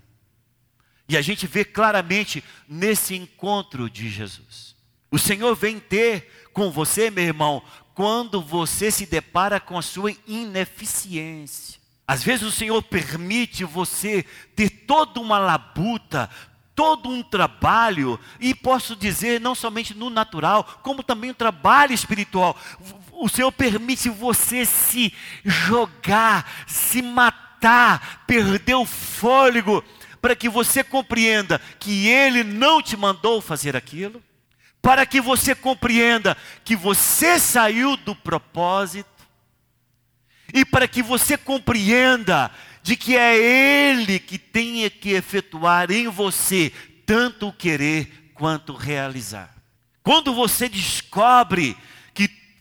E 1.07 1.15
a 1.15 1.21
gente 1.21 1.47
vê 1.47 1.63
claramente 1.63 2.43
nesse 2.67 3.15
encontro 3.15 3.89
de 3.89 4.09
Jesus. 4.09 4.75
O 5.09 5.17
Senhor 5.17 5.55
vem 5.55 5.79
ter 5.79 6.49
com 6.51 6.69
você, 6.69 7.09
meu 7.09 7.23
irmão, 7.23 7.63
quando 7.93 8.41
você 8.41 8.91
se 8.91 9.05
depara 9.05 9.59
com 9.59 9.77
a 9.77 9.81
sua 9.81 10.13
ineficiência. 10.27 11.79
Às 12.05 12.23
vezes 12.23 12.45
o 12.45 12.51
Senhor 12.51 12.81
permite 12.83 13.63
você 13.63 14.25
ter 14.55 14.69
toda 14.69 15.19
uma 15.19 15.39
labuta, 15.39 16.29
todo 16.75 17.09
um 17.09 17.23
trabalho, 17.23 18.19
e 18.39 18.53
posso 18.53 18.95
dizer, 18.95 19.41
não 19.41 19.55
somente 19.55 19.93
no 19.93 20.09
natural, 20.09 20.63
como 20.83 21.01
também 21.01 21.31
um 21.31 21.33
trabalho 21.33 21.93
espiritual. 21.93 22.55
O 23.19 23.27
Senhor 23.27 23.51
permite 23.51 24.09
você 24.09 24.63
se 24.63 25.11
jogar, 25.43 26.65
se 26.67 27.01
matar, 27.01 28.23
perder 28.27 28.75
o 28.75 28.85
fôlego, 28.85 29.83
para 30.21 30.35
que 30.35 30.47
você 30.47 30.83
compreenda 30.83 31.59
que 31.79 32.07
Ele 32.07 32.43
não 32.43 32.81
te 32.81 32.95
mandou 32.95 33.41
fazer 33.41 33.75
aquilo, 33.75 34.23
para 34.81 35.05
que 35.05 35.19
você 35.19 35.55
compreenda 35.55 36.37
que 36.63 36.75
você 36.75 37.39
saiu 37.39 37.97
do 37.97 38.15
propósito, 38.15 39.09
e 40.53 40.63
para 40.63 40.87
que 40.87 41.01
você 41.01 41.37
compreenda 41.37 42.51
de 42.83 42.95
que 42.95 43.17
é 43.17 43.35
Ele 43.35 44.19
que 44.19 44.37
tem 44.37 44.89
que 44.89 45.09
efetuar 45.09 45.91
em 45.91 46.07
você 46.07 46.71
tanto 47.05 47.47
o 47.47 47.53
querer 47.53 48.31
quanto 48.33 48.73
o 48.73 48.77
realizar. 48.77 49.55
Quando 50.03 50.33
você 50.33 50.69
descobre 50.69 51.75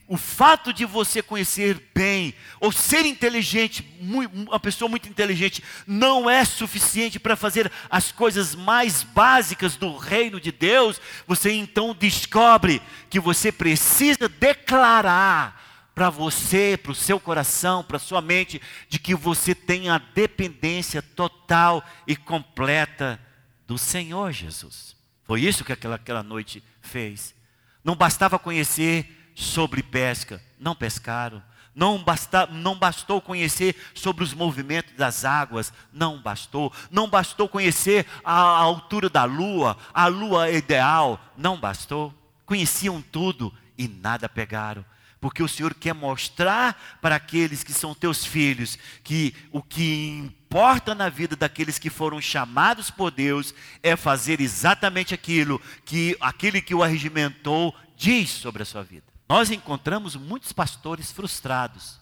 o 0.09 0.17
fato 0.17 0.73
de 0.73 0.85
você 0.85 1.21
conhecer 1.21 1.91
bem, 1.95 2.33
ou 2.61 2.71
ser 2.71 3.05
inteligente, 3.05 3.85
uma 4.01 4.61
pessoa 4.61 4.89
muito 4.89 5.09
inteligente, 5.09 5.63
não 5.87 6.31
é 6.31 6.45
suficiente 6.45 7.19
para 7.19 7.35
fazer 7.35 7.71
as 7.91 8.13
coisas 8.13 8.55
mais 8.55 9.03
básicas 9.03 9.77
do 9.77 9.97
reino 9.97 10.41
de 10.41 10.53
Deus, 10.53 11.01
você 11.27 11.53
então 11.53 11.95
descobre 11.95 12.81
que 13.11 13.19
você 13.19 13.51
precisa 13.51 14.29
declarar 14.29 15.91
para 15.93 16.11
você, 16.11 16.79
para 16.81 16.93
o 16.93 16.95
seu 16.95 17.19
coração, 17.19 17.83
para 17.83 17.97
a 17.97 18.01
sua 18.01 18.21
mente, 18.21 18.61
de 18.89 18.99
que 18.99 19.15
você 19.15 19.55
tem 19.55 19.89
a 19.89 19.99
dependência 19.99 21.01
total 21.01 21.83
e 22.07 22.15
completa 22.15 23.19
do 23.67 23.79
Senhor 23.79 24.31
Jesus. 24.31 24.95
Foi 25.25 25.41
isso 25.41 25.65
que 25.65 25.73
aquela, 25.73 25.97
aquela 25.97 26.23
noite 26.23 26.63
fez. 26.81 27.35
Não 27.83 27.97
bastava 27.97 28.39
conhecer 28.39 29.16
sobre 29.37 29.83
pesca, 29.83 30.43
não 30.59 30.75
pescaram. 30.75 31.43
Não, 31.75 32.03
basta, 32.03 32.47
não 32.47 32.75
bastou 32.75 33.21
conhecer 33.21 33.77
sobre 33.95 34.25
os 34.25 34.33
movimentos 34.33 34.95
das 34.95 35.27
águas, 35.27 35.71
não 35.93 36.19
bastou. 36.23 36.73
Não 36.91 37.07
bastou 37.07 37.47
conhecer 37.47 38.07
a, 38.25 38.33
a 38.33 38.59
altura 38.59 39.11
da 39.11 39.25
lua, 39.25 39.77
a 39.93 40.07
lua 40.07 40.51
ideal, 40.51 41.21
não 41.37 41.61
bastou. 41.61 42.15
Conheciam 42.47 43.03
tudo 43.03 43.53
e 43.77 43.87
nada 43.87 44.27
pegaram 44.27 44.83
porque 45.19 45.43
o 45.43 45.49
Senhor 45.49 45.75
quer 45.75 45.95
mostrar 45.95 46.99
para 47.01 47.17
aqueles 47.17 47.65
que 47.65 47.73
são 47.73 47.95
teus 47.95 48.25
filhos 48.25 48.79
que 49.03 49.35
o 49.51 49.61
que 49.61 50.09
importa 50.11 50.95
na 50.95 51.09
vida 51.09 51.35
daqueles 51.35 51.81
que 51.81 51.91
foram 51.91 52.21
chamados 52.21 52.91
por 52.91 53.11
Deus 53.11 53.53
é 53.83 53.97
fazer 53.97 54.41
exatamente 54.41 55.15
aquilo 55.15 55.61
que 55.85 56.17
aquele 56.21 56.61
que 56.61 56.75
o 56.75 56.83
arregimentou 56.83 57.75
diz 57.97 58.31
sobre 58.31 58.63
a 58.63 58.67
sua 58.67 58.85
vida. 58.85 59.16
Nós 59.29 59.51
encontramos 59.51 60.15
muitos 60.15 60.53
pastores 60.53 61.11
frustrados 61.11 61.99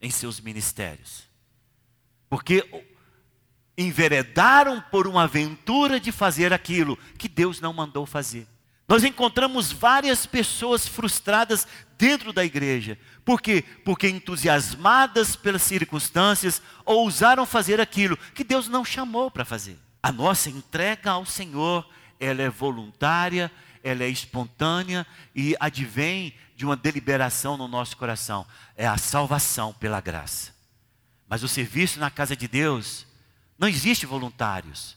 em 0.00 0.10
seus 0.10 0.40
ministérios, 0.40 1.24
porque 2.28 2.84
enveredaram 3.78 4.80
por 4.90 5.06
uma 5.06 5.24
aventura 5.24 5.98
de 6.00 6.12
fazer 6.12 6.52
aquilo 6.52 6.96
que 7.18 7.28
Deus 7.28 7.60
não 7.60 7.72
mandou 7.72 8.06
fazer. 8.06 8.46
Nós 8.88 9.02
encontramos 9.02 9.72
várias 9.72 10.26
pessoas 10.26 10.86
frustradas 10.86 11.66
dentro 11.98 12.32
da 12.32 12.44
igreja. 12.44 12.96
Por 13.24 13.40
quê? 13.40 13.64
Porque 13.84 14.08
entusiasmadas 14.08 15.34
pelas 15.34 15.62
circunstâncias 15.62 16.62
ousaram 16.84 17.44
fazer 17.44 17.80
aquilo 17.80 18.16
que 18.34 18.44
Deus 18.44 18.68
não 18.68 18.84
chamou 18.84 19.30
para 19.30 19.44
fazer. 19.44 19.76
A 20.00 20.12
nossa 20.12 20.48
entrega 20.48 21.10
ao 21.10 21.26
Senhor, 21.26 21.88
ela 22.20 22.42
é 22.42 22.48
voluntária, 22.48 23.50
ela 23.82 24.04
é 24.04 24.08
espontânea 24.08 25.04
e 25.34 25.56
advém 25.58 26.32
de 26.56 26.64
uma 26.64 26.74
deliberação 26.74 27.56
no 27.56 27.68
nosso 27.68 27.96
coração. 27.96 28.46
É 28.74 28.86
a 28.86 28.96
salvação 28.96 29.74
pela 29.74 30.00
graça. 30.00 30.54
Mas 31.28 31.42
o 31.42 31.48
serviço 31.48 32.00
na 32.00 32.10
casa 32.10 32.34
de 32.34 32.48
Deus 32.48 33.06
não 33.58 33.68
existe 33.68 34.06
voluntários. 34.06 34.96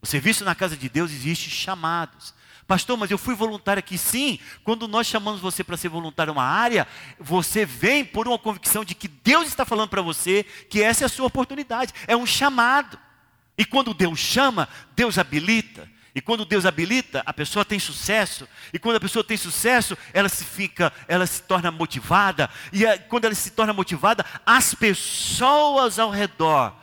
O 0.00 0.06
serviço 0.06 0.44
na 0.44 0.54
casa 0.54 0.76
de 0.76 0.88
Deus 0.88 1.12
existe 1.12 1.50
chamados. 1.50 2.34
Pastor, 2.66 2.96
mas 2.96 3.10
eu 3.10 3.18
fui 3.18 3.34
voluntário 3.34 3.80
aqui. 3.80 3.98
Sim, 3.98 4.38
quando 4.64 4.88
nós 4.88 5.06
chamamos 5.06 5.40
você 5.40 5.62
para 5.62 5.76
ser 5.76 5.90
voluntário 5.90 6.30
em 6.30 6.34
uma 6.34 6.44
área, 6.44 6.88
você 7.20 7.66
vem 7.66 8.04
por 8.04 8.26
uma 8.26 8.38
convicção 8.38 8.84
de 8.84 8.94
que 8.94 9.08
Deus 9.08 9.48
está 9.48 9.64
falando 9.64 9.90
para 9.90 10.00
você 10.00 10.44
que 10.70 10.82
essa 10.82 11.04
é 11.04 11.06
a 11.06 11.10
sua 11.10 11.26
oportunidade. 11.26 11.92
É 12.06 12.16
um 12.16 12.24
chamado. 12.24 12.98
E 13.58 13.64
quando 13.64 13.92
Deus 13.92 14.18
chama, 14.18 14.68
Deus 14.96 15.18
habilita. 15.18 15.88
E 16.14 16.20
quando 16.20 16.44
Deus 16.44 16.66
habilita, 16.66 17.22
a 17.24 17.32
pessoa 17.32 17.64
tem 17.64 17.78
sucesso. 17.78 18.46
E 18.72 18.78
quando 18.78 18.96
a 18.96 19.00
pessoa 19.00 19.24
tem 19.24 19.36
sucesso, 19.36 19.96
ela 20.12 20.28
se 20.28 20.44
fica, 20.44 20.92
ela 21.08 21.26
se 21.26 21.42
torna 21.42 21.70
motivada. 21.70 22.50
E 22.72 22.84
quando 23.08 23.24
ela 23.24 23.34
se 23.34 23.50
torna 23.50 23.72
motivada, 23.72 24.24
as 24.44 24.74
pessoas 24.74 25.98
ao 25.98 26.10
redor 26.10 26.74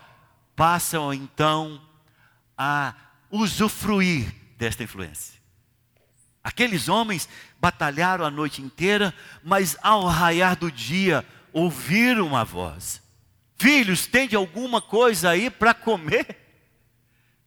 passam 0.56 1.14
então 1.14 1.80
a 2.58 2.94
usufruir 3.30 4.34
desta 4.58 4.84
influência. 4.84 5.40
Aqueles 6.44 6.90
homens 6.90 7.30
batalharam 7.60 8.26
a 8.26 8.32
noite 8.32 8.62
inteira, 8.62 9.14
mas 9.44 9.78
ao 9.84 10.08
raiar 10.08 10.56
do 10.56 10.72
dia 10.72 11.24
ouviram 11.54 12.26
uma 12.26 12.44
voz: 12.44 13.02
Filhos, 13.58 14.08
tem 14.08 14.34
alguma 14.34 14.82
coisa 14.82 15.30
aí 15.30 15.52
para 15.52 15.74
comer? 15.74 16.49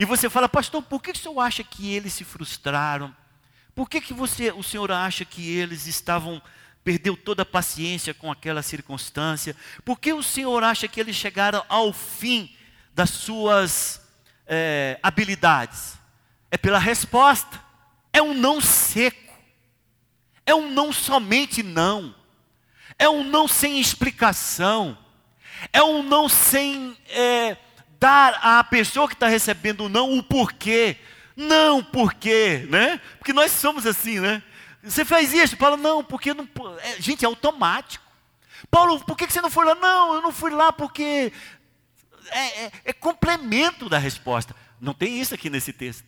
E 0.02 0.04
você 0.04 0.28
fala, 0.28 0.48
pastor, 0.48 0.82
por 0.82 1.00
que 1.00 1.12
o 1.12 1.16
senhor 1.16 1.38
acha 1.38 1.62
que 1.62 1.94
eles 1.94 2.12
se 2.12 2.24
frustraram? 2.24 3.14
Por 3.72 3.88
que, 3.88 4.00
que 4.00 4.12
você, 4.12 4.50
o 4.50 4.60
senhor 4.60 4.90
acha 4.90 5.24
que 5.24 5.48
eles 5.48 5.86
estavam, 5.86 6.42
perdeu 6.82 7.16
toda 7.16 7.42
a 7.42 7.46
paciência 7.46 8.12
com 8.12 8.28
aquela 8.28 8.62
circunstância? 8.62 9.54
Por 9.84 10.00
que 10.00 10.12
o 10.12 10.20
senhor 10.20 10.64
acha 10.64 10.88
que 10.88 10.98
eles 10.98 11.14
chegaram 11.14 11.64
ao 11.68 11.92
fim 11.92 12.52
das 12.92 13.10
suas 13.10 14.02
é, 14.44 14.98
habilidades? 15.04 15.96
É 16.50 16.58
pela 16.58 16.80
resposta. 16.80 17.62
É 18.12 18.20
um 18.20 18.34
não 18.34 18.60
seco. 18.60 19.32
É 20.44 20.52
um 20.52 20.68
não 20.68 20.92
somente 20.92 21.62
não. 21.62 22.12
É 22.98 23.08
um 23.08 23.22
não 23.22 23.46
sem 23.46 23.78
explicação. 23.78 24.98
É 25.72 25.80
um 25.80 26.02
não 26.02 26.28
sem 26.28 26.98
é, 27.08 27.56
dar 28.02 28.34
à 28.42 28.64
pessoa 28.64 29.06
que 29.06 29.14
está 29.14 29.28
recebendo 29.28 29.84
o 29.84 29.88
não 29.88 30.18
o 30.18 30.24
porquê. 30.24 30.96
Não, 31.36 31.84
porquê, 31.84 32.66
né? 32.68 33.00
Porque 33.16 33.32
nós 33.32 33.52
somos 33.52 33.86
assim, 33.86 34.18
né? 34.18 34.42
Você 34.82 35.04
faz 35.04 35.32
isso, 35.32 35.56
Paulo, 35.56 35.76
não, 35.76 36.02
porque 36.02 36.34
não. 36.34 36.48
É, 36.82 37.00
gente, 37.00 37.24
é 37.24 37.28
automático. 37.28 38.04
Paulo, 38.68 38.98
por 39.04 39.16
que 39.16 39.30
você 39.30 39.40
não 39.40 39.48
foi 39.48 39.64
lá? 39.64 39.76
Não, 39.76 40.14
eu 40.14 40.20
não 40.20 40.32
fui 40.32 40.50
lá 40.50 40.72
porque. 40.72 41.32
É, 42.30 42.64
é, 42.64 42.72
é 42.86 42.92
complemento 42.92 43.88
da 43.88 43.98
resposta. 43.98 44.54
Não 44.80 44.92
tem 44.92 45.20
isso 45.20 45.32
aqui 45.32 45.48
nesse 45.48 45.72
texto. 45.72 46.04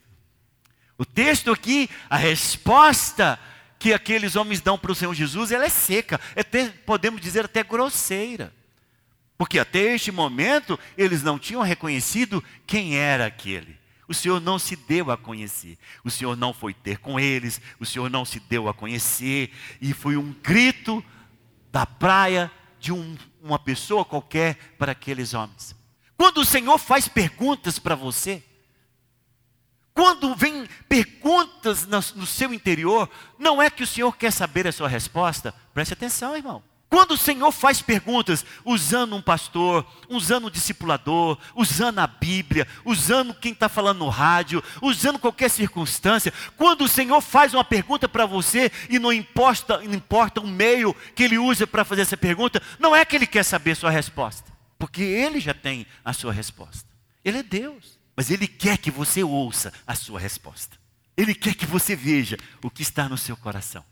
O 0.99 1.05
texto 1.05 1.53
aqui, 1.53 1.89
a 2.11 2.17
resposta 2.17 3.39
que 3.79 3.93
aqueles 3.93 4.35
homens 4.35 4.61
dão 4.61 4.77
para 4.77 4.91
o 4.91 4.95
Senhor 4.97 5.15
Jesus, 5.15 5.53
ela 5.53 5.65
é 5.65 5.69
seca, 5.69 6.21
é 6.35 6.41
até, 6.41 6.69
podemos 6.85 7.21
dizer 7.21 7.45
até 7.45 7.63
grosseira. 7.63 8.53
Porque 9.37 9.59
até 9.59 9.95
este 9.95 10.13
momento 10.13 10.79
eles 10.97 11.23
não 11.23 11.39
tinham 11.39 11.63
reconhecido 11.63 12.43
quem 12.67 12.97
era 12.97 13.27
aquele. 13.27 13.79
O 14.07 14.15
Senhor 14.15 14.41
não 14.41 14.59
se 14.59 14.77
deu 14.77 15.11
a 15.11 15.17
conhecer. 15.17 15.79
O 16.05 16.11
Senhor 16.11 16.37
não 16.37 16.53
foi 16.53 16.75
ter 16.75 16.99
com 16.99 17.19
eles. 17.19 17.61
O 17.81 17.87
Senhor 17.87 18.11
não 18.11 18.25
se 18.25 18.39
deu 18.39 18.69
a 18.69 18.75
conhecer. 18.75 19.51
E 19.81 19.93
foi 19.93 20.17
um 20.17 20.33
grito 20.43 21.03
da 21.73 21.87
praia 21.87 22.51
de 22.79 22.93
um, 22.93 23.17
uma 23.43 23.59
pessoa 23.59 24.05
qualquer 24.05 24.57
para 24.79 24.93
aqueles 24.93 25.33
homens. 25.33 25.75
Quando 26.17 26.39
o 26.39 26.45
Senhor 26.45 26.79
faz 26.79 27.09
perguntas 27.09 27.79
para 27.79 27.95
você, 27.95 28.43
quando 29.95 30.35
vem 30.35 30.67
perguntas 30.89 31.87
no, 31.87 32.27
seu 32.27 32.53
interior, 32.53 33.09
não 33.39 33.63
é 33.63 33.71
que 33.71 33.83
o 33.83 33.87
Senhor 33.87 34.15
quer 34.17 34.33
saber 34.33 34.67
a 34.67 34.73
sua 34.73 34.89
resposta. 34.89 35.55
Preste 35.73 35.95
atenção, 35.95 36.37
irmão. 36.37 36.63
Quando 36.95 37.15
o 37.15 37.19
Senhor 37.19 37.51
faz 37.51 37.83
perguntas, 37.83 38.47
usando 38.65 39.17
um 39.17 39.21
pastor, 39.21 39.85
usando 40.09 40.47
um 40.47 40.51
discipulador, 40.51 41.37
usando 41.53 41.99
a 41.99 42.07
Bíblia, 42.07 42.69
usando 42.85 43.35
quem 43.35 43.51
está 43.51 43.69
falando 43.69 43.99
no 43.99 44.09
rádio, 44.09 44.63
usando 44.81 45.19
qualquer 45.19 45.51
circunstância, 45.51 46.33
quando 46.57 46.85
o 46.85 46.89
Senhor 46.89 47.21
faz 47.21 47.53
uma 47.53 47.65
pergunta 47.65 48.09
para 48.09 48.27
você 48.27 48.71
e 48.89 49.01
não 49.01 49.13
importa, 49.13 49.79
não 49.79 49.93
importa 49.93 50.41
o 50.41 50.47
meio 50.47 50.95
que 51.17 51.25
Ele 51.25 51.37
usa 51.37 51.67
para 51.67 51.85
fazer 51.85 52.03
essa 52.03 52.17
pergunta, 52.17 52.63
não 52.79 52.95
é 52.95 53.05
que 53.05 53.17
Ele 53.17 53.27
quer 53.27 53.43
saber 53.43 53.75
sua 53.75 53.91
resposta, 53.91 54.53
porque 54.79 55.03
Ele 55.03 55.41
já 55.41 55.53
tem 55.53 55.89
a 56.05 56.13
sua 56.13 56.33
resposta. 56.33 56.89
Ele 57.25 57.39
é 57.39 57.43
Deus. 57.43 57.99
Mas 58.15 58.31
Ele 58.31 58.47
quer 58.47 58.79
que 58.79 58.93
você 58.93 59.25
ouça 59.25 59.73
a 59.85 59.97
sua 59.97 60.21
resposta. 60.21 60.79
Ele 61.17 61.35
quer 61.35 61.57
que 61.57 61.67
você 61.67 61.97
veja 61.97 62.37
o 62.63 62.71
que 62.71 62.83
está 62.83 63.09
no 63.09 63.19
seu 63.19 63.37
coração. 63.37 63.85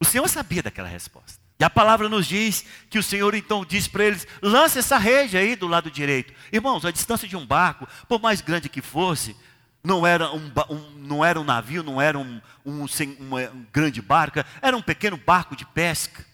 O 0.00 0.06
Senhor 0.06 0.26
sabia 0.26 0.62
daquela 0.62 0.88
resposta. 0.88 1.49
E 1.60 1.64
a 1.64 1.68
palavra 1.68 2.08
nos 2.08 2.26
diz 2.26 2.64
que 2.88 2.98
o 2.98 3.02
Senhor 3.02 3.34
então 3.34 3.66
disse 3.66 3.90
para 3.90 4.04
eles: 4.04 4.26
lance 4.40 4.78
essa 4.78 4.96
rede 4.96 5.36
aí 5.36 5.54
do 5.54 5.68
lado 5.68 5.90
direito. 5.90 6.32
Irmãos, 6.50 6.86
a 6.86 6.90
distância 6.90 7.28
de 7.28 7.36
um 7.36 7.46
barco, 7.46 7.86
por 8.08 8.18
mais 8.18 8.40
grande 8.40 8.70
que 8.70 8.80
fosse, 8.80 9.36
não 9.84 10.06
era 10.06 10.32
um, 10.32 10.50
um 10.70 10.90
não 10.96 11.22
era 11.22 11.38
um 11.38 11.44
navio, 11.44 11.82
não 11.82 12.00
era 12.00 12.18
um, 12.18 12.40
um, 12.64 12.84
um 12.84 13.66
grande 13.70 14.00
barco, 14.00 14.42
era 14.62 14.74
um 14.74 14.80
pequeno 14.80 15.18
barco 15.18 15.54
de 15.54 15.66
pesca. 15.66 16.24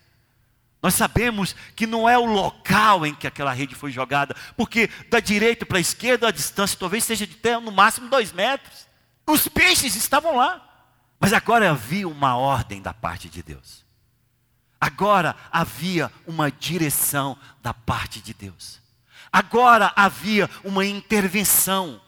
Nós 0.80 0.94
sabemos 0.94 1.56
que 1.74 1.88
não 1.88 2.08
é 2.08 2.16
o 2.16 2.24
local 2.24 3.04
em 3.04 3.12
que 3.12 3.26
aquela 3.26 3.52
rede 3.52 3.74
foi 3.74 3.90
jogada, 3.90 4.36
porque 4.56 4.88
da 5.10 5.18
direita 5.18 5.66
para 5.66 5.78
a 5.78 5.80
esquerda 5.80 6.28
a 6.28 6.30
distância 6.30 6.78
talvez 6.78 7.02
seja 7.02 7.26
de 7.26 7.34
até 7.34 7.58
no 7.58 7.72
máximo 7.72 8.08
dois 8.08 8.30
metros. 8.30 8.86
Os 9.26 9.48
peixes 9.48 9.96
estavam 9.96 10.36
lá, 10.36 10.64
mas 11.18 11.32
agora 11.32 11.72
havia 11.72 12.06
uma 12.06 12.36
ordem 12.36 12.80
da 12.80 12.94
parte 12.94 13.28
de 13.28 13.42
Deus. 13.42 13.85
Agora 14.80 15.34
havia 15.50 16.12
uma 16.26 16.50
direção 16.50 17.36
da 17.62 17.72
parte 17.72 18.20
de 18.20 18.34
Deus. 18.34 18.80
Agora 19.32 19.92
havia 19.96 20.48
uma 20.64 20.84
intervenção 20.84 22.00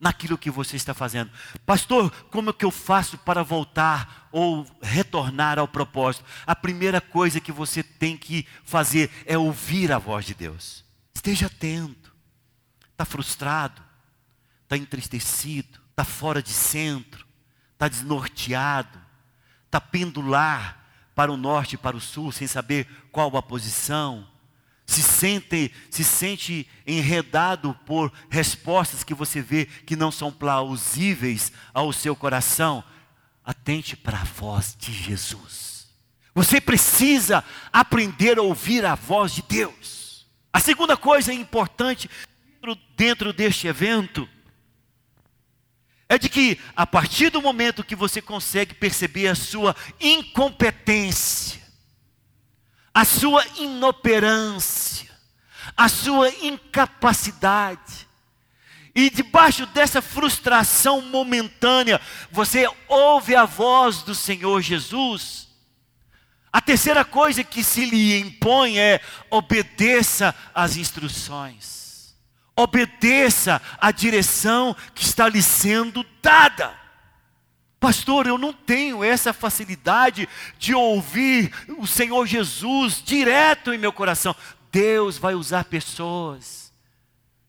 naquilo 0.00 0.38
que 0.38 0.50
você 0.50 0.76
está 0.76 0.94
fazendo. 0.94 1.30
Pastor, 1.66 2.10
como 2.30 2.50
é 2.50 2.52
que 2.52 2.64
eu 2.64 2.70
faço 2.70 3.18
para 3.18 3.42
voltar 3.42 4.28
ou 4.32 4.66
retornar 4.80 5.58
ao 5.58 5.68
propósito? 5.68 6.24
A 6.46 6.56
primeira 6.56 7.00
coisa 7.00 7.40
que 7.40 7.52
você 7.52 7.82
tem 7.82 8.16
que 8.16 8.46
fazer 8.64 9.10
é 9.26 9.36
ouvir 9.36 9.92
a 9.92 9.98
voz 9.98 10.24
de 10.24 10.34
Deus. 10.34 10.84
Esteja 11.14 11.46
atento. 11.46 12.12
Está 12.92 13.04
frustrado? 13.04 13.82
Está 14.62 14.76
entristecido? 14.76 15.78
Está 15.90 16.04
fora 16.04 16.42
de 16.42 16.50
centro? 16.50 17.26
Está 17.74 17.88
desnorteado? 17.88 18.98
Está 19.66 19.80
pendular 19.80 20.79
para 21.20 21.30
o 21.30 21.36
norte 21.36 21.76
para 21.76 21.98
o 21.98 22.00
sul 22.00 22.32
sem 22.32 22.46
saber 22.46 22.86
qual 23.12 23.36
a 23.36 23.42
posição? 23.42 24.26
se 24.86 25.02
sente, 25.02 25.70
se 25.90 26.02
sente 26.02 26.66
enredado 26.86 27.78
por 27.84 28.10
respostas 28.30 29.04
que 29.04 29.12
você 29.12 29.42
vê 29.42 29.66
que 29.66 29.94
não 29.94 30.10
são 30.10 30.32
plausíveis 30.32 31.52
ao 31.74 31.92
seu 31.92 32.16
coração, 32.16 32.82
atente 33.44 33.96
para 33.96 34.18
a 34.18 34.24
voz 34.24 34.74
de 34.76 34.92
Jesus. 34.92 35.86
Você 36.34 36.58
precisa 36.58 37.44
aprender 37.70 38.38
a 38.38 38.42
ouvir 38.42 38.86
a 38.86 38.94
voz 38.94 39.32
de 39.32 39.42
Deus. 39.42 40.26
A 40.50 40.58
segunda 40.58 40.96
coisa 40.96 41.34
importante 41.34 42.10
dentro 42.96 43.32
deste 43.32 43.68
evento 43.68 44.26
é 46.10 46.18
de 46.18 46.28
que 46.28 46.58
a 46.74 46.84
partir 46.84 47.30
do 47.30 47.40
momento 47.40 47.84
que 47.84 47.94
você 47.94 48.20
consegue 48.20 48.74
perceber 48.74 49.28
a 49.28 49.34
sua 49.36 49.76
incompetência, 50.00 51.62
a 52.92 53.04
sua 53.04 53.46
inoperância, 53.58 55.08
a 55.76 55.88
sua 55.88 56.28
incapacidade. 56.42 58.08
E 58.92 59.08
debaixo 59.08 59.66
dessa 59.66 60.02
frustração 60.02 61.00
momentânea, 61.00 62.00
você 62.32 62.68
ouve 62.88 63.36
a 63.36 63.44
voz 63.44 64.02
do 64.02 64.12
Senhor 64.12 64.60
Jesus. 64.60 65.46
A 66.52 66.60
terceira 66.60 67.04
coisa 67.04 67.44
que 67.44 67.62
se 67.62 67.84
lhe 67.84 68.18
impõe 68.18 68.80
é 68.80 69.00
obedeça 69.30 70.34
às 70.52 70.76
instruções. 70.76 71.89
Obedeça 72.62 73.60
à 73.80 73.90
direção 73.90 74.76
que 74.94 75.02
está 75.02 75.28
lhe 75.28 75.42
sendo 75.42 76.04
dada. 76.20 76.78
Pastor, 77.78 78.26
eu 78.26 78.36
não 78.36 78.52
tenho 78.52 79.02
essa 79.02 79.32
facilidade 79.32 80.28
de 80.58 80.74
ouvir 80.74 81.50
o 81.78 81.86
Senhor 81.86 82.26
Jesus 82.26 83.02
direto 83.02 83.72
em 83.72 83.78
meu 83.78 83.92
coração. 83.92 84.36
Deus 84.70 85.16
vai 85.16 85.34
usar 85.34 85.64
pessoas. 85.64 86.70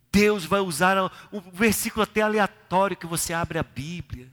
Deus 0.09 0.45
vai 0.45 0.61
usar 0.61 0.97
um 1.31 1.41
versículo 1.51 2.03
até 2.03 2.21
aleatório 2.21 2.95
que 2.95 3.05
você 3.05 3.33
abre 3.33 3.59
a 3.59 3.63
Bíblia. 3.63 4.29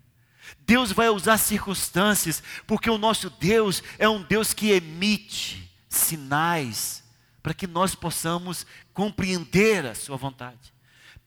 Deus 0.61 0.93
vai 0.93 1.09
usar 1.09 1.39
circunstâncias, 1.39 2.43
porque 2.67 2.89
o 2.89 2.99
nosso 2.99 3.29
Deus 3.31 3.83
é 3.99 4.09
um 4.09 4.23
Deus 4.23 4.55
que 4.55 4.71
emite 4.71 5.69
sinais 5.89 7.08
para 7.43 7.55
que 7.55 7.67
nós 7.67 7.95
possamos 7.95 8.67
compreender 8.93 9.87
a 9.87 9.95
Sua 9.95 10.17
vontade 10.17 10.73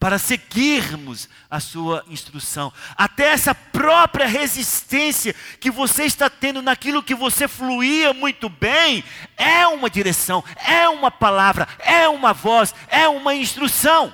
para 0.02 0.18
seguirmos 0.18 1.30
a 1.48 1.60
sua 1.60 2.04
instrução. 2.08 2.74
Até 2.98 3.26
essa 3.26 3.54
própria 3.54 4.26
resistência 4.26 5.36
que 5.60 5.70
você 5.70 6.06
está 6.06 6.28
tendo 6.28 6.60
naquilo 6.60 7.04
que 7.04 7.14
você 7.14 7.48
fluía 7.48 8.12
muito 8.12 8.50
bem, 8.50 9.04
é 9.38 9.68
uma 9.68 9.92
direção, 9.92 10.44
é 10.66 10.90
uma 10.90 11.12
palavra, 11.12 11.68
é 11.78 12.10
uma 12.10 12.34
voz, 12.34 12.74
é 12.88 13.08
uma 13.08 13.36
instrução. 13.36 14.12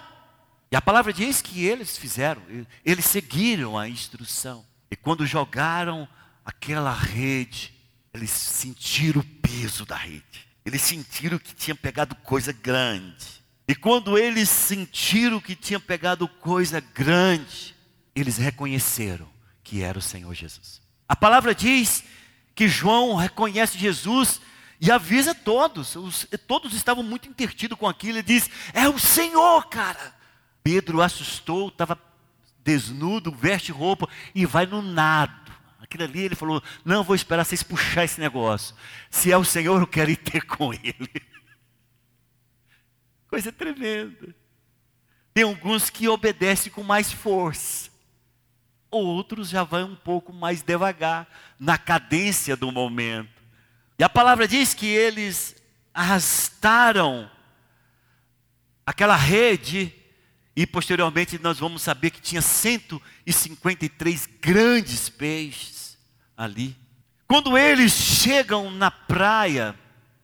E 0.69 0.75
a 0.75 0.81
palavra 0.81 1.13
diz 1.13 1.41
que 1.41 1.65
eles 1.65 1.97
fizeram, 1.97 2.41
eles 2.83 3.05
seguiram 3.05 3.77
a 3.77 3.87
instrução. 3.87 4.65
E 4.91 4.95
quando 4.97 5.25
jogaram 5.25 6.05
aquela 6.43 6.91
rede, 6.91 7.73
eles 8.13 8.31
sentiram 8.31 9.21
o 9.21 9.23
peso 9.23 9.85
da 9.85 9.95
rede. 9.95 10.46
Eles 10.67 10.81
sentiram 10.81 11.39
que 11.39 11.55
tinha 11.55 11.73
pegado 11.73 12.13
coisa 12.13 12.51
grande. 12.51 13.41
E 13.69 13.73
quando 13.73 14.17
eles 14.17 14.49
sentiram 14.49 15.39
que 15.39 15.55
tinha 15.55 15.79
pegado 15.79 16.27
coisa 16.27 16.81
grande, 16.81 17.73
eles 18.13 18.35
reconheceram 18.37 19.29
que 19.63 19.81
era 19.81 19.97
o 19.97 20.01
Senhor 20.01 20.33
Jesus. 20.33 20.81
A 21.07 21.15
palavra 21.15 21.55
diz 21.55 22.03
que 22.53 22.67
João 22.67 23.15
reconhece 23.15 23.77
Jesus 23.77 24.41
e 24.81 24.91
avisa 24.91 25.33
todos. 25.33 25.95
Os, 25.95 26.27
todos 26.45 26.73
estavam 26.73 27.01
muito 27.01 27.29
intertidos 27.29 27.77
com 27.77 27.87
aquilo. 27.87 28.17
Ele 28.17 28.23
diz: 28.23 28.49
É 28.73 28.89
o 28.89 28.99
Senhor, 28.99 29.69
cara. 29.69 30.13
Pedro 30.61 31.01
assustou, 31.01 31.69
estava 31.69 31.97
desnudo, 32.61 33.31
veste 33.31 33.71
roupa 33.71 34.09
e 34.35 34.45
vai 34.45 34.65
no 34.65 34.81
nado. 34.81 35.46
Aquilo 35.87 36.03
ali 36.03 36.19
ele 36.19 36.35
falou: 36.35 36.61
Não, 36.83 37.03
vou 37.03 37.15
esperar 37.15 37.45
vocês 37.45 37.63
puxar 37.63 38.03
esse 38.03 38.19
negócio. 38.19 38.75
Se 39.09 39.31
é 39.31 39.37
o 39.37 39.45
Senhor, 39.45 39.81
eu 39.81 39.87
quero 39.87 40.11
ir 40.11 40.17
ter 40.17 40.41
com 40.45 40.73
ele. 40.73 41.09
Coisa 43.29 43.51
tremenda. 43.51 44.35
Tem 45.33 45.45
alguns 45.45 45.89
que 45.89 46.07
obedecem 46.07 46.71
com 46.71 46.83
mais 46.83 47.11
força. 47.11 47.89
Outros 48.91 49.49
já 49.49 49.63
vão 49.63 49.91
um 49.91 49.95
pouco 49.95 50.33
mais 50.33 50.61
devagar, 50.61 51.27
na 51.59 51.77
cadência 51.77 52.55
do 52.55 52.71
momento. 52.71 53.29
E 53.99 54.03
a 54.03 54.09
palavra 54.09 54.47
diz 54.47 54.73
que 54.73 54.87
eles 54.87 55.55
arrastaram 55.93 57.29
aquela 58.85 59.15
rede, 59.15 59.93
e 60.55 60.65
posteriormente 60.65 61.37
nós 61.39 61.59
vamos 61.59 61.81
saber 61.81 62.09
que 62.11 62.21
tinha 62.21 62.41
153 62.41 64.25
grandes 64.41 65.09
peixes 65.09 65.76
ali. 66.37 66.77
Quando 67.27 67.57
eles 67.57 67.91
chegam 67.91 68.71
na 68.71 68.91
praia, 68.91 69.75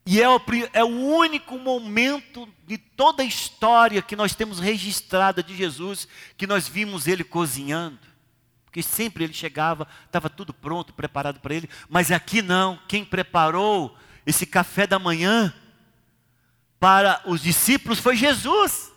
e 0.06 0.20
é 0.20 0.28
o, 0.28 0.40
é 0.72 0.84
o 0.84 0.88
único 0.88 1.58
momento 1.58 2.48
de 2.66 2.78
toda 2.78 3.22
a 3.22 3.26
história 3.26 4.00
que 4.00 4.14
nós 4.14 4.34
temos 4.34 4.58
registrada 4.58 5.42
de 5.42 5.56
Jesus 5.56 6.06
que 6.36 6.46
nós 6.46 6.68
vimos 6.68 7.06
ele 7.06 7.24
cozinhando. 7.24 7.98
Porque 8.64 8.82
sempre 8.82 9.24
ele 9.24 9.32
chegava, 9.32 9.86
estava 10.06 10.28
tudo 10.28 10.52
pronto, 10.52 10.92
preparado 10.92 11.40
para 11.40 11.54
ele. 11.54 11.70
Mas 11.88 12.10
aqui 12.10 12.42
não, 12.42 12.78
quem 12.88 13.04
preparou 13.04 13.96
esse 14.26 14.46
café 14.46 14.86
da 14.86 14.98
manhã 14.98 15.54
para 16.78 17.22
os 17.24 17.40
discípulos 17.40 17.98
foi 17.98 18.16
Jesus. 18.16 18.92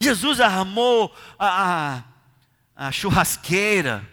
Jesus 0.00 0.40
armou 0.40 1.14
a, 1.38 2.02
a, 2.76 2.86
a 2.88 2.92
churrasqueira, 2.92 4.06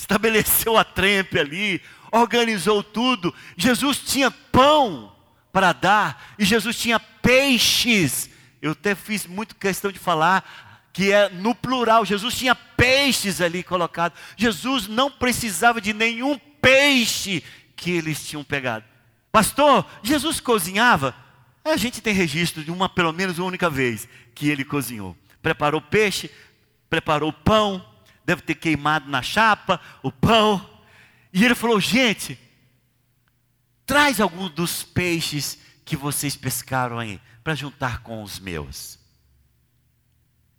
estabeleceu 0.00 0.76
a 0.76 0.84
trempe 0.84 1.38
ali, 1.38 1.80
organizou 2.10 2.82
tudo. 2.82 3.34
Jesus 3.56 3.98
tinha 3.98 4.30
pão 4.30 5.14
para 5.52 5.72
dar, 5.72 6.34
e 6.38 6.44
Jesus 6.44 6.78
tinha 6.78 6.98
peixes. 6.98 8.30
Eu 8.62 8.72
até 8.72 8.94
fiz 8.94 9.26
muito 9.26 9.54
questão 9.54 9.92
de 9.92 9.98
falar 9.98 10.90
que 10.92 11.12
é 11.12 11.28
no 11.28 11.54
plural. 11.54 12.04
Jesus 12.04 12.34
tinha 12.34 12.54
peixes 12.54 13.40
ali 13.40 13.62
colocados. 13.62 14.18
Jesus 14.36 14.88
não 14.88 15.10
precisava 15.10 15.80
de 15.80 15.92
nenhum 15.92 16.38
peixe 16.60 17.42
que 17.76 17.90
eles 17.90 18.26
tinham 18.26 18.44
pegado. 18.44 18.84
Pastor, 19.30 19.86
Jesus 20.02 20.40
cozinhava? 20.40 21.14
A 21.64 21.76
gente 21.76 22.00
tem 22.00 22.14
registro 22.14 22.64
de 22.64 22.70
uma, 22.70 22.88
pelo 22.88 23.12
menos 23.12 23.38
uma 23.38 23.48
única 23.48 23.68
vez, 23.68 24.08
que 24.34 24.48
ele 24.48 24.64
cozinhou. 24.64 25.16
Preparou 25.42 25.80
peixe, 25.80 26.30
preparou 26.88 27.32
pão, 27.32 27.84
deve 28.30 28.42
ter 28.42 28.54
queimado 28.54 29.10
na 29.10 29.22
chapa 29.22 29.80
o 30.02 30.12
pão. 30.12 30.68
E 31.32 31.44
ele 31.44 31.54
falou: 31.54 31.80
gente, 31.80 32.38
Traz 33.90 34.20
algum 34.20 34.48
dos 34.48 34.84
peixes 34.84 35.58
que 35.84 35.96
vocês 35.96 36.36
pescaram 36.36 36.96
aí, 36.96 37.20
para 37.42 37.56
juntar 37.56 38.04
com 38.04 38.22
os 38.22 38.38
meus. 38.38 39.00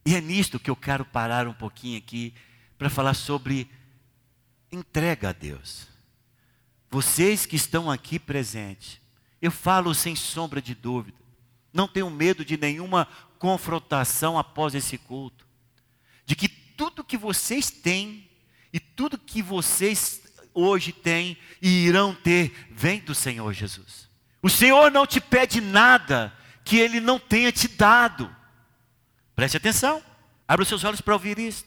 E 0.05 0.13
é 0.17 0.19
nisto 0.19 0.60
que 0.60 0.69
eu 0.69 0.75
quero 0.75 1.05
parar 1.05 1.47
um 1.47 1.53
pouquinho 1.53 1.97
aqui, 1.97 2.34
para 2.77 2.89
falar 2.89 3.13
sobre 3.13 3.71
entrega 4.69 5.29
a 5.29 5.31
Deus. 5.31 5.88
Vocês 6.89 7.45
que 7.45 7.55
estão 7.55 7.89
aqui 7.89 8.19
presentes, 8.19 8.99
eu 9.41 9.49
falo 9.49 9.95
sem 9.95 10.13
sombra 10.13 10.62
de 10.62 10.75
dúvida, 10.75 11.17
não 11.71 11.88
tenho 11.88 12.10
medo 12.10 12.43
de 12.43 12.57
nenhuma 12.57 13.07
confrontação 13.39 14.38
após 14.38 14.75
esse 14.75 14.97
culto, 14.97 15.47
de 16.25 16.36
que 16.36 16.49
tudo 16.91 17.06
que 17.06 17.17
vocês 17.17 17.71
têm 17.71 18.30
e 18.73 18.80
tudo 18.80 19.17
que 19.17 19.41
vocês 19.41 20.21
hoje 20.54 20.91
têm 20.91 21.38
e 21.62 21.86
irão 21.86 22.13
ter, 22.13 22.67
vem 22.69 22.99
do 22.99 23.15
Senhor 23.15 23.54
Jesus. 23.54 24.10
O 24.41 24.49
Senhor 24.49 24.91
não 24.91 25.08
te 25.08 25.21
pede 25.21 25.62
nada 25.62 26.34
que 26.65 26.77
Ele 26.77 26.99
não 26.99 27.17
tenha 27.17 27.51
te 27.51 27.67
dado. 27.69 28.34
Preste 29.34 29.56
atenção, 29.56 30.04
abra 30.45 30.63
os 30.63 30.67
seus 30.67 30.84
olhos 30.84 30.99
para 30.99 31.13
ouvir 31.13 31.39
isso. 31.39 31.65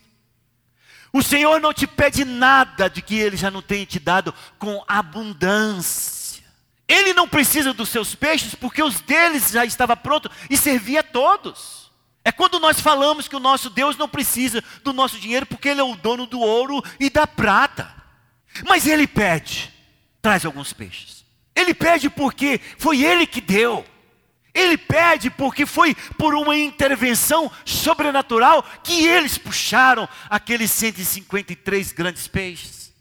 O 1.10 1.22
Senhor 1.22 1.58
não 1.60 1.72
te 1.72 1.86
pede 1.86 2.24
nada 2.24 2.88
de 2.90 3.00
que 3.00 3.14
Ele 3.14 3.36
já 3.36 3.50
não 3.50 3.62
tenha 3.62 3.86
te 3.86 3.98
dado 3.98 4.34
com 4.58 4.84
abundância. 4.86 6.44
Ele 6.86 7.14
não 7.14 7.26
precisa 7.26 7.72
dos 7.72 7.88
seus 7.88 8.14
peixes 8.14 8.54
porque 8.54 8.82
os 8.82 9.00
deles 9.00 9.50
já 9.50 9.64
estava 9.64 9.96
pronto 9.96 10.30
e 10.50 10.56
servia 10.56 11.00
a 11.00 11.04
todos. 11.04 11.83
É 12.24 12.32
quando 12.32 12.58
nós 12.58 12.80
falamos 12.80 13.28
que 13.28 13.36
o 13.36 13.40
nosso 13.40 13.68
Deus 13.68 13.96
não 13.96 14.08
precisa 14.08 14.64
do 14.82 14.92
nosso 14.92 15.20
dinheiro 15.20 15.44
porque 15.44 15.68
Ele 15.68 15.80
é 15.80 15.84
o 15.84 15.94
dono 15.94 16.26
do 16.26 16.40
ouro 16.40 16.82
e 16.98 17.10
da 17.10 17.26
prata. 17.26 17.94
Mas 18.66 18.86
ele 18.86 19.06
pede, 19.06 19.72
traz 20.22 20.44
alguns 20.44 20.72
peixes. 20.72 21.24
Ele 21.54 21.74
pede 21.74 22.08
porque 22.08 22.60
foi 22.78 23.02
ele 23.02 23.26
que 23.26 23.40
deu. 23.40 23.84
Ele 24.52 24.76
pede 24.78 25.30
porque 25.30 25.66
foi 25.66 25.94
por 26.16 26.34
uma 26.34 26.56
intervenção 26.56 27.50
sobrenatural 27.64 28.62
que 28.84 29.04
eles 29.04 29.36
puxaram 29.36 30.08
aqueles 30.30 30.70
153 30.70 31.90
grandes 31.92 32.28
peixes. 32.28 32.92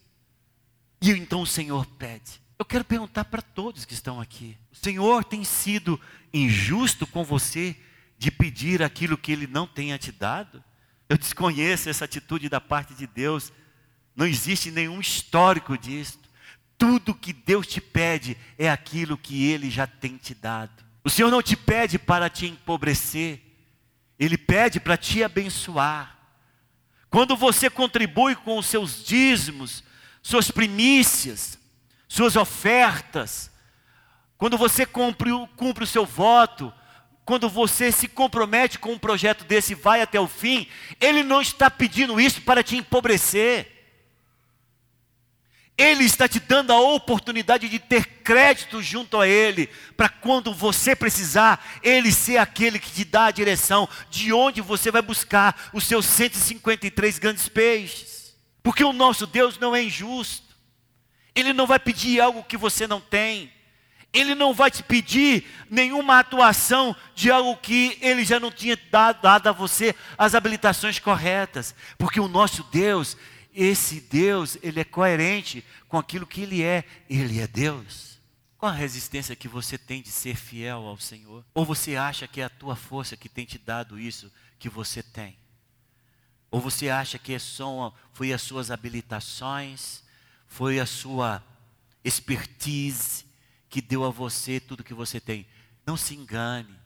E 0.99 1.12
então 1.12 1.41
o 1.41 1.47
Senhor 1.47 1.86
pede. 1.86 2.41
Eu 2.57 2.65
quero 2.65 2.83
perguntar 2.83 3.25
para 3.25 3.41
todos 3.41 3.86
que 3.86 3.93
estão 3.93 4.19
aqui: 4.19 4.57
o 4.71 4.75
Senhor 4.75 5.23
tem 5.23 5.43
sido 5.43 5.99
injusto 6.33 7.05
com 7.05 7.23
você 7.23 7.75
de 8.23 8.31
pedir 8.31 8.81
aquilo 8.81 9.17
que 9.17 9.31
Ele 9.31 9.47
não 9.47 9.67
tenha 9.67 9.97
te 9.97 10.12
dado? 10.12 10.63
Eu 11.09 11.17
desconheço 11.17 11.89
essa 11.89 12.05
atitude 12.05 12.49
da 12.49 12.62
parte 12.62 12.93
de 12.93 13.05
Deus 13.05 13.51
não 14.15 14.25
existe 14.25 14.69
nenhum 14.69 14.99
histórico 14.99 15.77
disso. 15.77 16.19
Tudo 16.77 17.15
que 17.15 17.33
Deus 17.33 17.65
te 17.65 17.81
pede 17.81 18.38
é 18.57 18.69
aquilo 18.69 19.17
que 19.17 19.45
Ele 19.45 19.69
já 19.69 19.88
tem 19.88 20.17
te 20.17 20.36
dado. 20.36 20.83
O 21.03 21.09
Senhor 21.09 21.29
não 21.29 21.41
te 21.41 21.55
pede 21.55 21.97
para 21.97 22.29
te 22.29 22.45
empobrecer, 22.45 23.41
Ele 24.19 24.38
pede 24.38 24.79
para 24.79 24.97
te 24.97 25.23
abençoar. 25.23 26.17
Quando 27.09 27.36
você 27.36 27.69
contribui 27.69 28.36
com 28.36 28.57
os 28.57 28.65
seus 28.65 29.03
dízimos, 29.03 29.83
suas 30.21 30.49
primícias, 30.49 31.59
suas 32.07 32.36
ofertas, 32.36 33.51
quando 34.38 34.57
você 34.57 34.86
cumpre, 34.86 35.29
cumpre 35.55 35.83
o 35.83 35.88
seu 35.88 36.05
voto, 36.05 36.73
quando 37.25 37.49
você 37.49 37.91
se 37.91 38.07
compromete 38.07 38.77
com 38.77 38.93
um 38.93 38.99
projeto 38.99 39.45
desse 39.45 39.71
e 39.71 39.75
vai 39.75 40.01
até 40.01 40.19
o 40.19 40.27
fim, 40.27 40.67
Ele 40.99 41.23
não 41.23 41.41
está 41.41 41.69
pedindo 41.69 42.19
isso 42.19 42.41
para 42.41 42.63
te 42.63 42.75
empobrecer. 42.75 43.73
Ele 45.75 46.03
está 46.03 46.27
te 46.27 46.39
dando 46.39 46.71
a 46.71 46.79
oportunidade 46.79 47.67
de 47.67 47.79
ter 47.79 48.05
crédito 48.05 48.81
junto 48.81 49.19
a 49.19 49.27
Ele, 49.27 49.67
para 49.97 50.07
quando 50.07 50.53
você 50.53 50.95
precisar, 50.95 51.65
Ele 51.81 52.12
ser 52.12 52.38
aquele 52.38 52.77
que 52.77 52.91
te 52.91 53.05
dá 53.05 53.25
a 53.25 53.31
direção 53.31 53.89
de 54.09 54.31
onde 54.31 54.62
você 54.62 54.91
vai 54.91 55.01
buscar 55.01 55.71
os 55.73 55.86
seus 55.86 56.05
153 56.05 57.17
grandes 57.17 57.49
peixes. 57.49 58.36
Porque 58.62 58.83
o 58.83 58.93
nosso 58.93 59.25
Deus 59.25 59.57
não 59.57 59.75
é 59.75 59.83
injusto. 59.83 60.53
Ele 61.33 61.53
não 61.53 61.65
vai 61.65 61.79
pedir 61.79 62.21
algo 62.21 62.43
que 62.43 62.55
você 62.55 62.86
não 62.86 63.01
tem. 63.01 63.51
Ele 64.13 64.36
não 64.36 64.54
vai 64.54 64.69
te 64.69 64.84
pedir 64.84 65.43
nenhuma 65.69 66.19
atuação 66.19 66.95
de 67.15 67.32
algo 67.32 67.58
que 67.58 67.97
ele 67.99 68.23
já 68.23 68.39
não 68.39 68.52
tinha 68.52 68.78
dado, 68.91 69.21
dado, 69.21 69.47
a 69.47 69.52
você 69.52 69.95
as 70.15 70.36
habilitações 70.36 70.99
corretas. 70.99 71.73
Porque 71.97 72.19
o 72.19 72.28
nosso 72.28 72.63
Deus, 72.71 73.17
esse 73.54 73.99
Deus, 73.99 74.56
ele 74.62 74.80
é 74.80 74.84
coerente 74.84 75.65
com 75.88 75.97
aquilo 75.97 76.28
que 76.28 76.41
ele 76.41 76.62
é. 76.62 76.84
Ele 77.10 77.39
é 77.39 77.47
Deus. 77.47 78.13
Qual 78.56 78.71
a 78.71 78.76
resistência 78.76 79.36
que 79.36 79.47
você 79.47 79.78
tem 79.78 80.02
de 80.02 80.10
ser 80.10 80.36
fiel 80.36 80.86
ao 80.86 80.97
Senhor? 80.97 81.43
Ou 81.54 81.65
você 81.65 81.95
acha 81.95 82.28
que 82.28 82.39
é 82.39 82.45
a 82.45 82.49
tua 82.49 82.76
força 82.76 83.17
que 83.17 83.28
tem 83.28 83.45
te 83.45 83.58
dado 83.58 83.99
isso 83.99 84.32
que 84.58 84.69
você 84.69 85.02
tem? 85.04 85.36
Ou 86.49 86.62
você 86.62 86.88
acha 86.88 87.17
que 87.17 87.34
é 87.34 87.39
só, 87.39 87.93
foi 88.13 88.32
as 88.32 88.43
suas 88.43 88.69
habilitações, 88.69 90.04
foi 90.47 90.80
a 90.80 90.86
sua 90.86 91.43
expertise, 92.06 93.26
que 93.73 93.81
deu 93.81 94.03
a 94.03 94.12
você 94.12 94.59
tudo 94.59 94.83
que 94.83 94.93
você 94.93 95.19
tem. 95.19 95.47
Não 95.83 95.97
se 95.97 96.13
engane. 96.13 96.79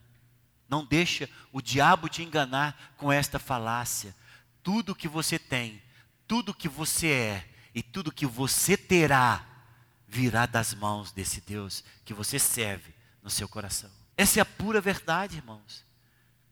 Não 0.69 0.86
deixa 0.86 1.30
o 1.52 1.62
diabo 1.62 2.08
te 2.08 2.23
enganar 2.23 2.93
com 2.95 3.12
esta 3.12 3.38
falácia. 3.38 4.15
Tudo 4.63 4.95
que 4.95 5.06
você 5.06 5.38
tem, 5.38 5.84
tudo 6.26 6.54
que 6.54 6.69
você 6.69 7.08
é 7.08 7.50
e 7.76 7.84
tudo 7.84 8.10
que 8.10 8.26
você 8.26 8.78
terá 8.78 9.45
virá 10.08 10.45
das 10.45 10.73
mãos 10.73 11.12
desse 11.12 11.41
Deus 11.41 11.84
que 12.06 12.13
você 12.13 12.39
serve 12.39 12.95
no 13.21 13.30
seu 13.30 13.50
coração. 13.50 13.91
Essa 14.15 14.39
é 14.39 14.41
a 14.41 14.45
pura 14.45 14.80
verdade, 14.80 15.36
irmãos. 15.36 15.84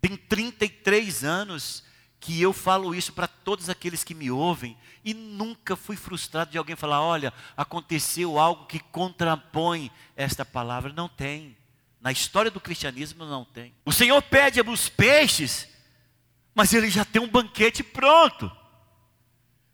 Tem 0.02 0.18
33 0.18 1.24
anos 1.24 1.85
que 2.20 2.42
eu 2.42 2.52
falo 2.54 2.96
isso 2.96 3.14
para 3.14 3.28
todos 3.28 3.70
aqueles 3.70 4.04
que 4.04 4.16
me 4.16 4.32
ouvem 4.32 4.78
e 5.04 5.14
nunca 5.14 5.76
fui 5.76 5.96
frustrado 5.96 6.52
de 6.52 6.58
alguém 6.58 6.76
falar: 6.76 7.02
olha, 7.02 7.34
aconteceu 7.56 8.40
algo 8.40 8.66
que 8.66 8.80
contrapõe 8.80 9.92
esta 10.16 10.44
palavra. 10.44 10.92
Não 10.92 11.08
tem. 11.08 11.56
Na 12.02 12.12
história 12.12 12.52
do 12.52 12.60
cristianismo 12.60 13.26
não 13.26 13.46
tem. 13.46 13.74
O 13.86 13.92
Senhor 13.92 14.22
pede 14.22 14.62
os 14.62 14.90
peixes, 14.90 15.68
mas 16.54 16.74
ele 16.74 16.90
já 16.90 17.04
tem 17.06 17.22
um 17.22 17.28
banquete 17.28 17.84
pronto. 17.84 18.52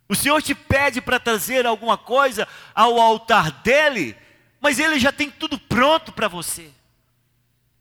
O 0.07 0.15
Senhor 0.15 0.41
te 0.41 0.53
pede 0.53 0.99
para 0.99 1.19
trazer 1.19 1.65
alguma 1.65 1.97
coisa 1.97 2.47
ao 2.75 2.99
altar 2.99 3.51
dele, 3.61 4.15
mas 4.59 4.77
ele 4.77 4.99
já 4.99 5.11
tem 5.11 5.31
tudo 5.31 5.57
pronto 5.57 6.11
para 6.11 6.27
você. 6.27 6.69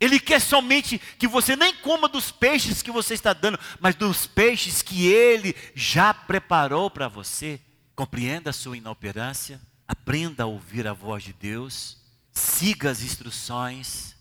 Ele 0.01 0.19
quer 0.19 0.41
somente 0.41 0.99
que 1.19 1.29
você 1.29 1.55
nem 1.55 1.75
coma 1.77 2.09
dos 2.09 2.31
peixes 2.31 2.81
que 2.81 2.91
você 2.91 3.13
está 3.13 3.35
dando, 3.35 3.61
mas 3.79 3.95
dos 3.95 4.27
peixes 4.27 4.81
que 4.81 5.07
ele 5.07 5.55
já 5.75 6.15
preparou 6.15 6.91
para 6.91 7.07
você. 7.07 7.61
Compreenda 7.95 8.49
a 8.49 8.53
sua 8.55 8.79
inoperância, 8.79 9.61
aprenda 9.87 10.45
a 10.45 10.47
ouvir 10.47 10.87
a 10.87 10.95
voz 10.95 11.23
de 11.23 11.35
Deus, 11.35 11.99
siga 12.33 12.91
as 12.91 13.03
instruções, 13.03 14.17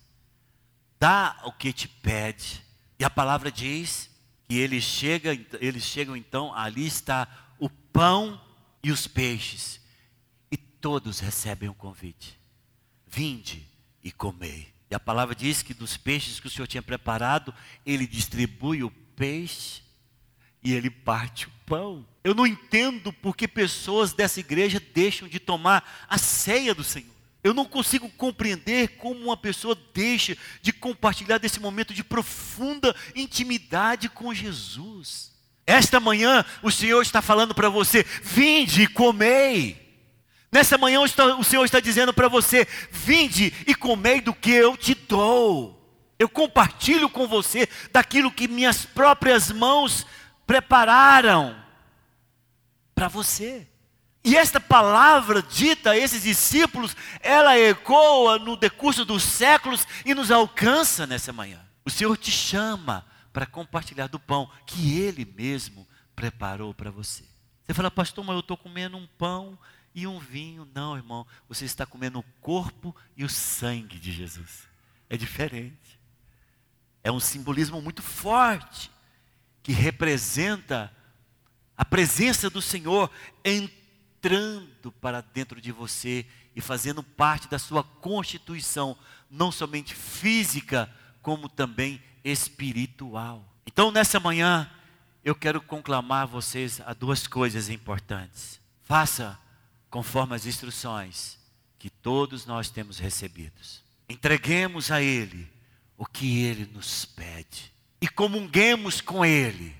dá 0.99 1.39
o 1.45 1.53
que 1.53 1.71
te 1.71 1.87
pede. 1.87 2.61
E 2.99 3.05
a 3.05 3.09
palavra 3.09 3.49
diz 3.49 4.09
que 4.49 4.57
eles 4.57 4.83
chegam, 4.83 5.31
eles 5.61 5.83
chegam 5.83 6.17
então, 6.17 6.53
ali 6.53 6.85
está 6.85 7.25
o 7.57 7.69
pão 7.69 8.41
e 8.83 8.91
os 8.91 9.07
peixes, 9.07 9.79
e 10.51 10.57
todos 10.57 11.19
recebem 11.19 11.69
o 11.69 11.73
convite. 11.73 12.37
Vinde 13.07 13.65
e 14.03 14.11
comei. 14.11 14.78
E 14.89 14.95
a 14.95 14.99
palavra 14.99 15.35
diz 15.35 15.61
que 15.61 15.73
dos 15.73 15.97
peixes 15.97 16.39
que 16.39 16.47
o 16.47 16.49
Senhor 16.49 16.67
tinha 16.67 16.81
preparado, 16.81 17.53
ele 17.85 18.07
distribui 18.07 18.83
o 18.83 18.89
peixe 19.15 19.81
e 20.63 20.73
ele 20.73 20.89
parte 20.89 21.45
o 21.45 21.51
pão. 21.65 22.05
Eu 22.23 22.33
não 22.33 22.47
entendo 22.47 23.13
porque 23.13 23.47
pessoas 23.47 24.13
dessa 24.13 24.39
igreja 24.39 24.81
deixam 24.93 25.27
de 25.27 25.39
tomar 25.39 26.05
a 26.09 26.17
ceia 26.17 26.73
do 26.73 26.83
Senhor. 26.83 27.19
Eu 27.43 27.53
não 27.53 27.65
consigo 27.65 28.09
compreender 28.09 28.97
como 28.97 29.19
uma 29.21 29.37
pessoa 29.37 29.77
deixa 29.93 30.35
de 30.61 30.73
compartilhar 30.73 31.37
desse 31.37 31.59
momento 31.59 31.93
de 31.93 32.03
profunda 32.03 32.93
intimidade 33.15 34.09
com 34.09 34.33
Jesus. 34.33 35.31
Esta 35.65 35.99
manhã 35.99 36.43
o 36.61 36.71
Senhor 36.71 37.01
está 37.01 37.21
falando 37.21 37.55
para 37.55 37.69
você: 37.69 38.03
vinde 38.23 38.83
e 38.83 38.87
comei. 38.87 39.88
Nessa 40.51 40.77
manhã 40.77 40.99
o 41.01 41.43
Senhor 41.43 41.63
está 41.63 41.79
dizendo 41.79 42.13
para 42.13 42.27
você: 42.27 42.67
vinde 42.91 43.53
e 43.67 43.75
comei 43.75 44.19
do 44.21 44.33
que 44.33 44.51
eu 44.51 44.75
te 44.75 44.95
dou. 44.95 45.75
Eu 46.17 46.27
compartilho 46.27 47.09
com 47.09 47.27
você 47.27 47.69
daquilo 47.91 48.31
que 48.31 48.47
minhas 48.47 48.85
próprias 48.85 49.51
mãos 49.51 50.05
prepararam 50.45 51.55
para 52.93 53.07
você. 53.07 53.67
E 54.23 54.35
esta 54.35 54.59
palavra 54.59 55.41
dita 55.41 55.91
a 55.91 55.97
esses 55.97 56.23
discípulos, 56.23 56.95
ela 57.21 57.57
ecoa 57.57 58.37
no 58.37 58.57
decurso 58.57 59.05
dos 59.05 59.23
séculos 59.23 59.87
e 60.05 60.13
nos 60.13 60.29
alcança 60.29 61.07
nessa 61.07 61.31
manhã. 61.31 61.61
O 61.85 61.89
Senhor 61.89 62.17
te 62.17 62.31
chama 62.31 63.05
para 63.31 63.45
compartilhar 63.45 64.07
do 64.07 64.19
pão 64.19 64.49
que 64.65 64.99
Ele 64.99 65.25
mesmo 65.37 65.87
preparou 66.15 66.73
para 66.73 66.91
você. 66.91 67.23
Você 67.65 67.73
fala, 67.73 67.89
pastor, 67.89 68.25
mas 68.25 68.33
eu 68.33 68.41
estou 68.41 68.57
comendo 68.57 68.97
um 68.97 69.07
pão 69.17 69.57
e 69.93 70.05
um 70.07 70.19
vinho. 70.19 70.67
Não, 70.73 70.95
irmão, 70.95 71.25
você 71.47 71.65
está 71.65 71.85
comendo 71.85 72.19
o 72.19 72.25
corpo 72.41 72.95
e 73.15 73.23
o 73.23 73.29
sangue 73.29 73.99
de 73.99 74.11
Jesus. 74.11 74.67
É 75.09 75.17
diferente. 75.17 75.99
É 77.03 77.11
um 77.11 77.19
simbolismo 77.19 77.81
muito 77.81 78.01
forte 78.01 78.91
que 79.63 79.71
representa 79.71 80.91
a 81.75 81.85
presença 81.85 82.49
do 82.49 82.61
Senhor 82.61 83.09
entrando 83.43 84.91
para 84.91 85.21
dentro 85.21 85.61
de 85.61 85.71
você 85.71 86.25
e 86.55 86.61
fazendo 86.61 87.01
parte 87.01 87.47
da 87.47 87.57
sua 87.57 87.83
constituição, 87.83 88.97
não 89.29 89.51
somente 89.51 89.95
física, 89.95 90.93
como 91.21 91.47
também 91.47 92.01
espiritual. 92.23 93.45
Então, 93.65 93.91
nessa 93.91 94.19
manhã, 94.19 94.69
eu 95.23 95.35
quero 95.35 95.61
conclamar 95.61 96.27
vocês 96.27 96.81
a 96.85 96.93
duas 96.93 97.27
coisas 97.27 97.69
importantes. 97.69 98.59
Faça 98.83 99.39
conforme 99.89 100.35
as 100.35 100.45
instruções 100.45 101.37
que 101.77 101.89
todos 101.89 102.45
nós 102.45 102.69
temos 102.69 102.99
recebidos. 102.99 103.83
Entreguemos 104.07 104.91
a 104.91 105.01
Ele 105.01 105.49
o 105.97 106.05
que 106.05 106.41
Ele 106.41 106.65
nos 106.65 107.05
pede 107.05 107.73
e 108.01 108.07
comunguemos 108.07 109.01
com 109.01 109.25
Ele 109.25 109.75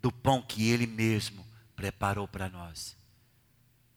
do 0.00 0.10
pão 0.10 0.42
que 0.42 0.68
Ele 0.68 0.86
mesmo 0.86 1.46
preparou 1.76 2.26
para 2.26 2.48
nós. 2.48 2.96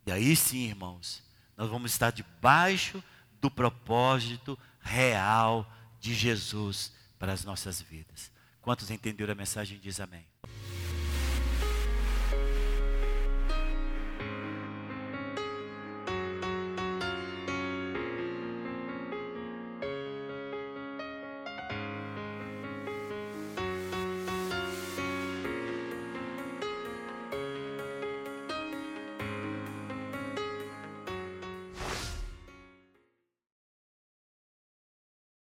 E 0.05 0.11
aí 0.11 0.35
sim, 0.35 0.67
irmãos, 0.67 1.23
nós 1.57 1.69
vamos 1.69 1.91
estar 1.91 2.11
debaixo 2.11 3.03
do 3.41 3.49
propósito 3.49 4.57
real 4.81 5.71
de 5.99 6.13
Jesus 6.13 6.93
para 7.17 7.33
as 7.33 7.43
nossas 7.43 7.81
vidas. 7.81 8.31
Quantos 8.61 8.91
entenderam 8.91 9.31
a 9.31 9.35
mensagem? 9.35 9.79
Diz 9.79 9.99
amém. 9.99 10.25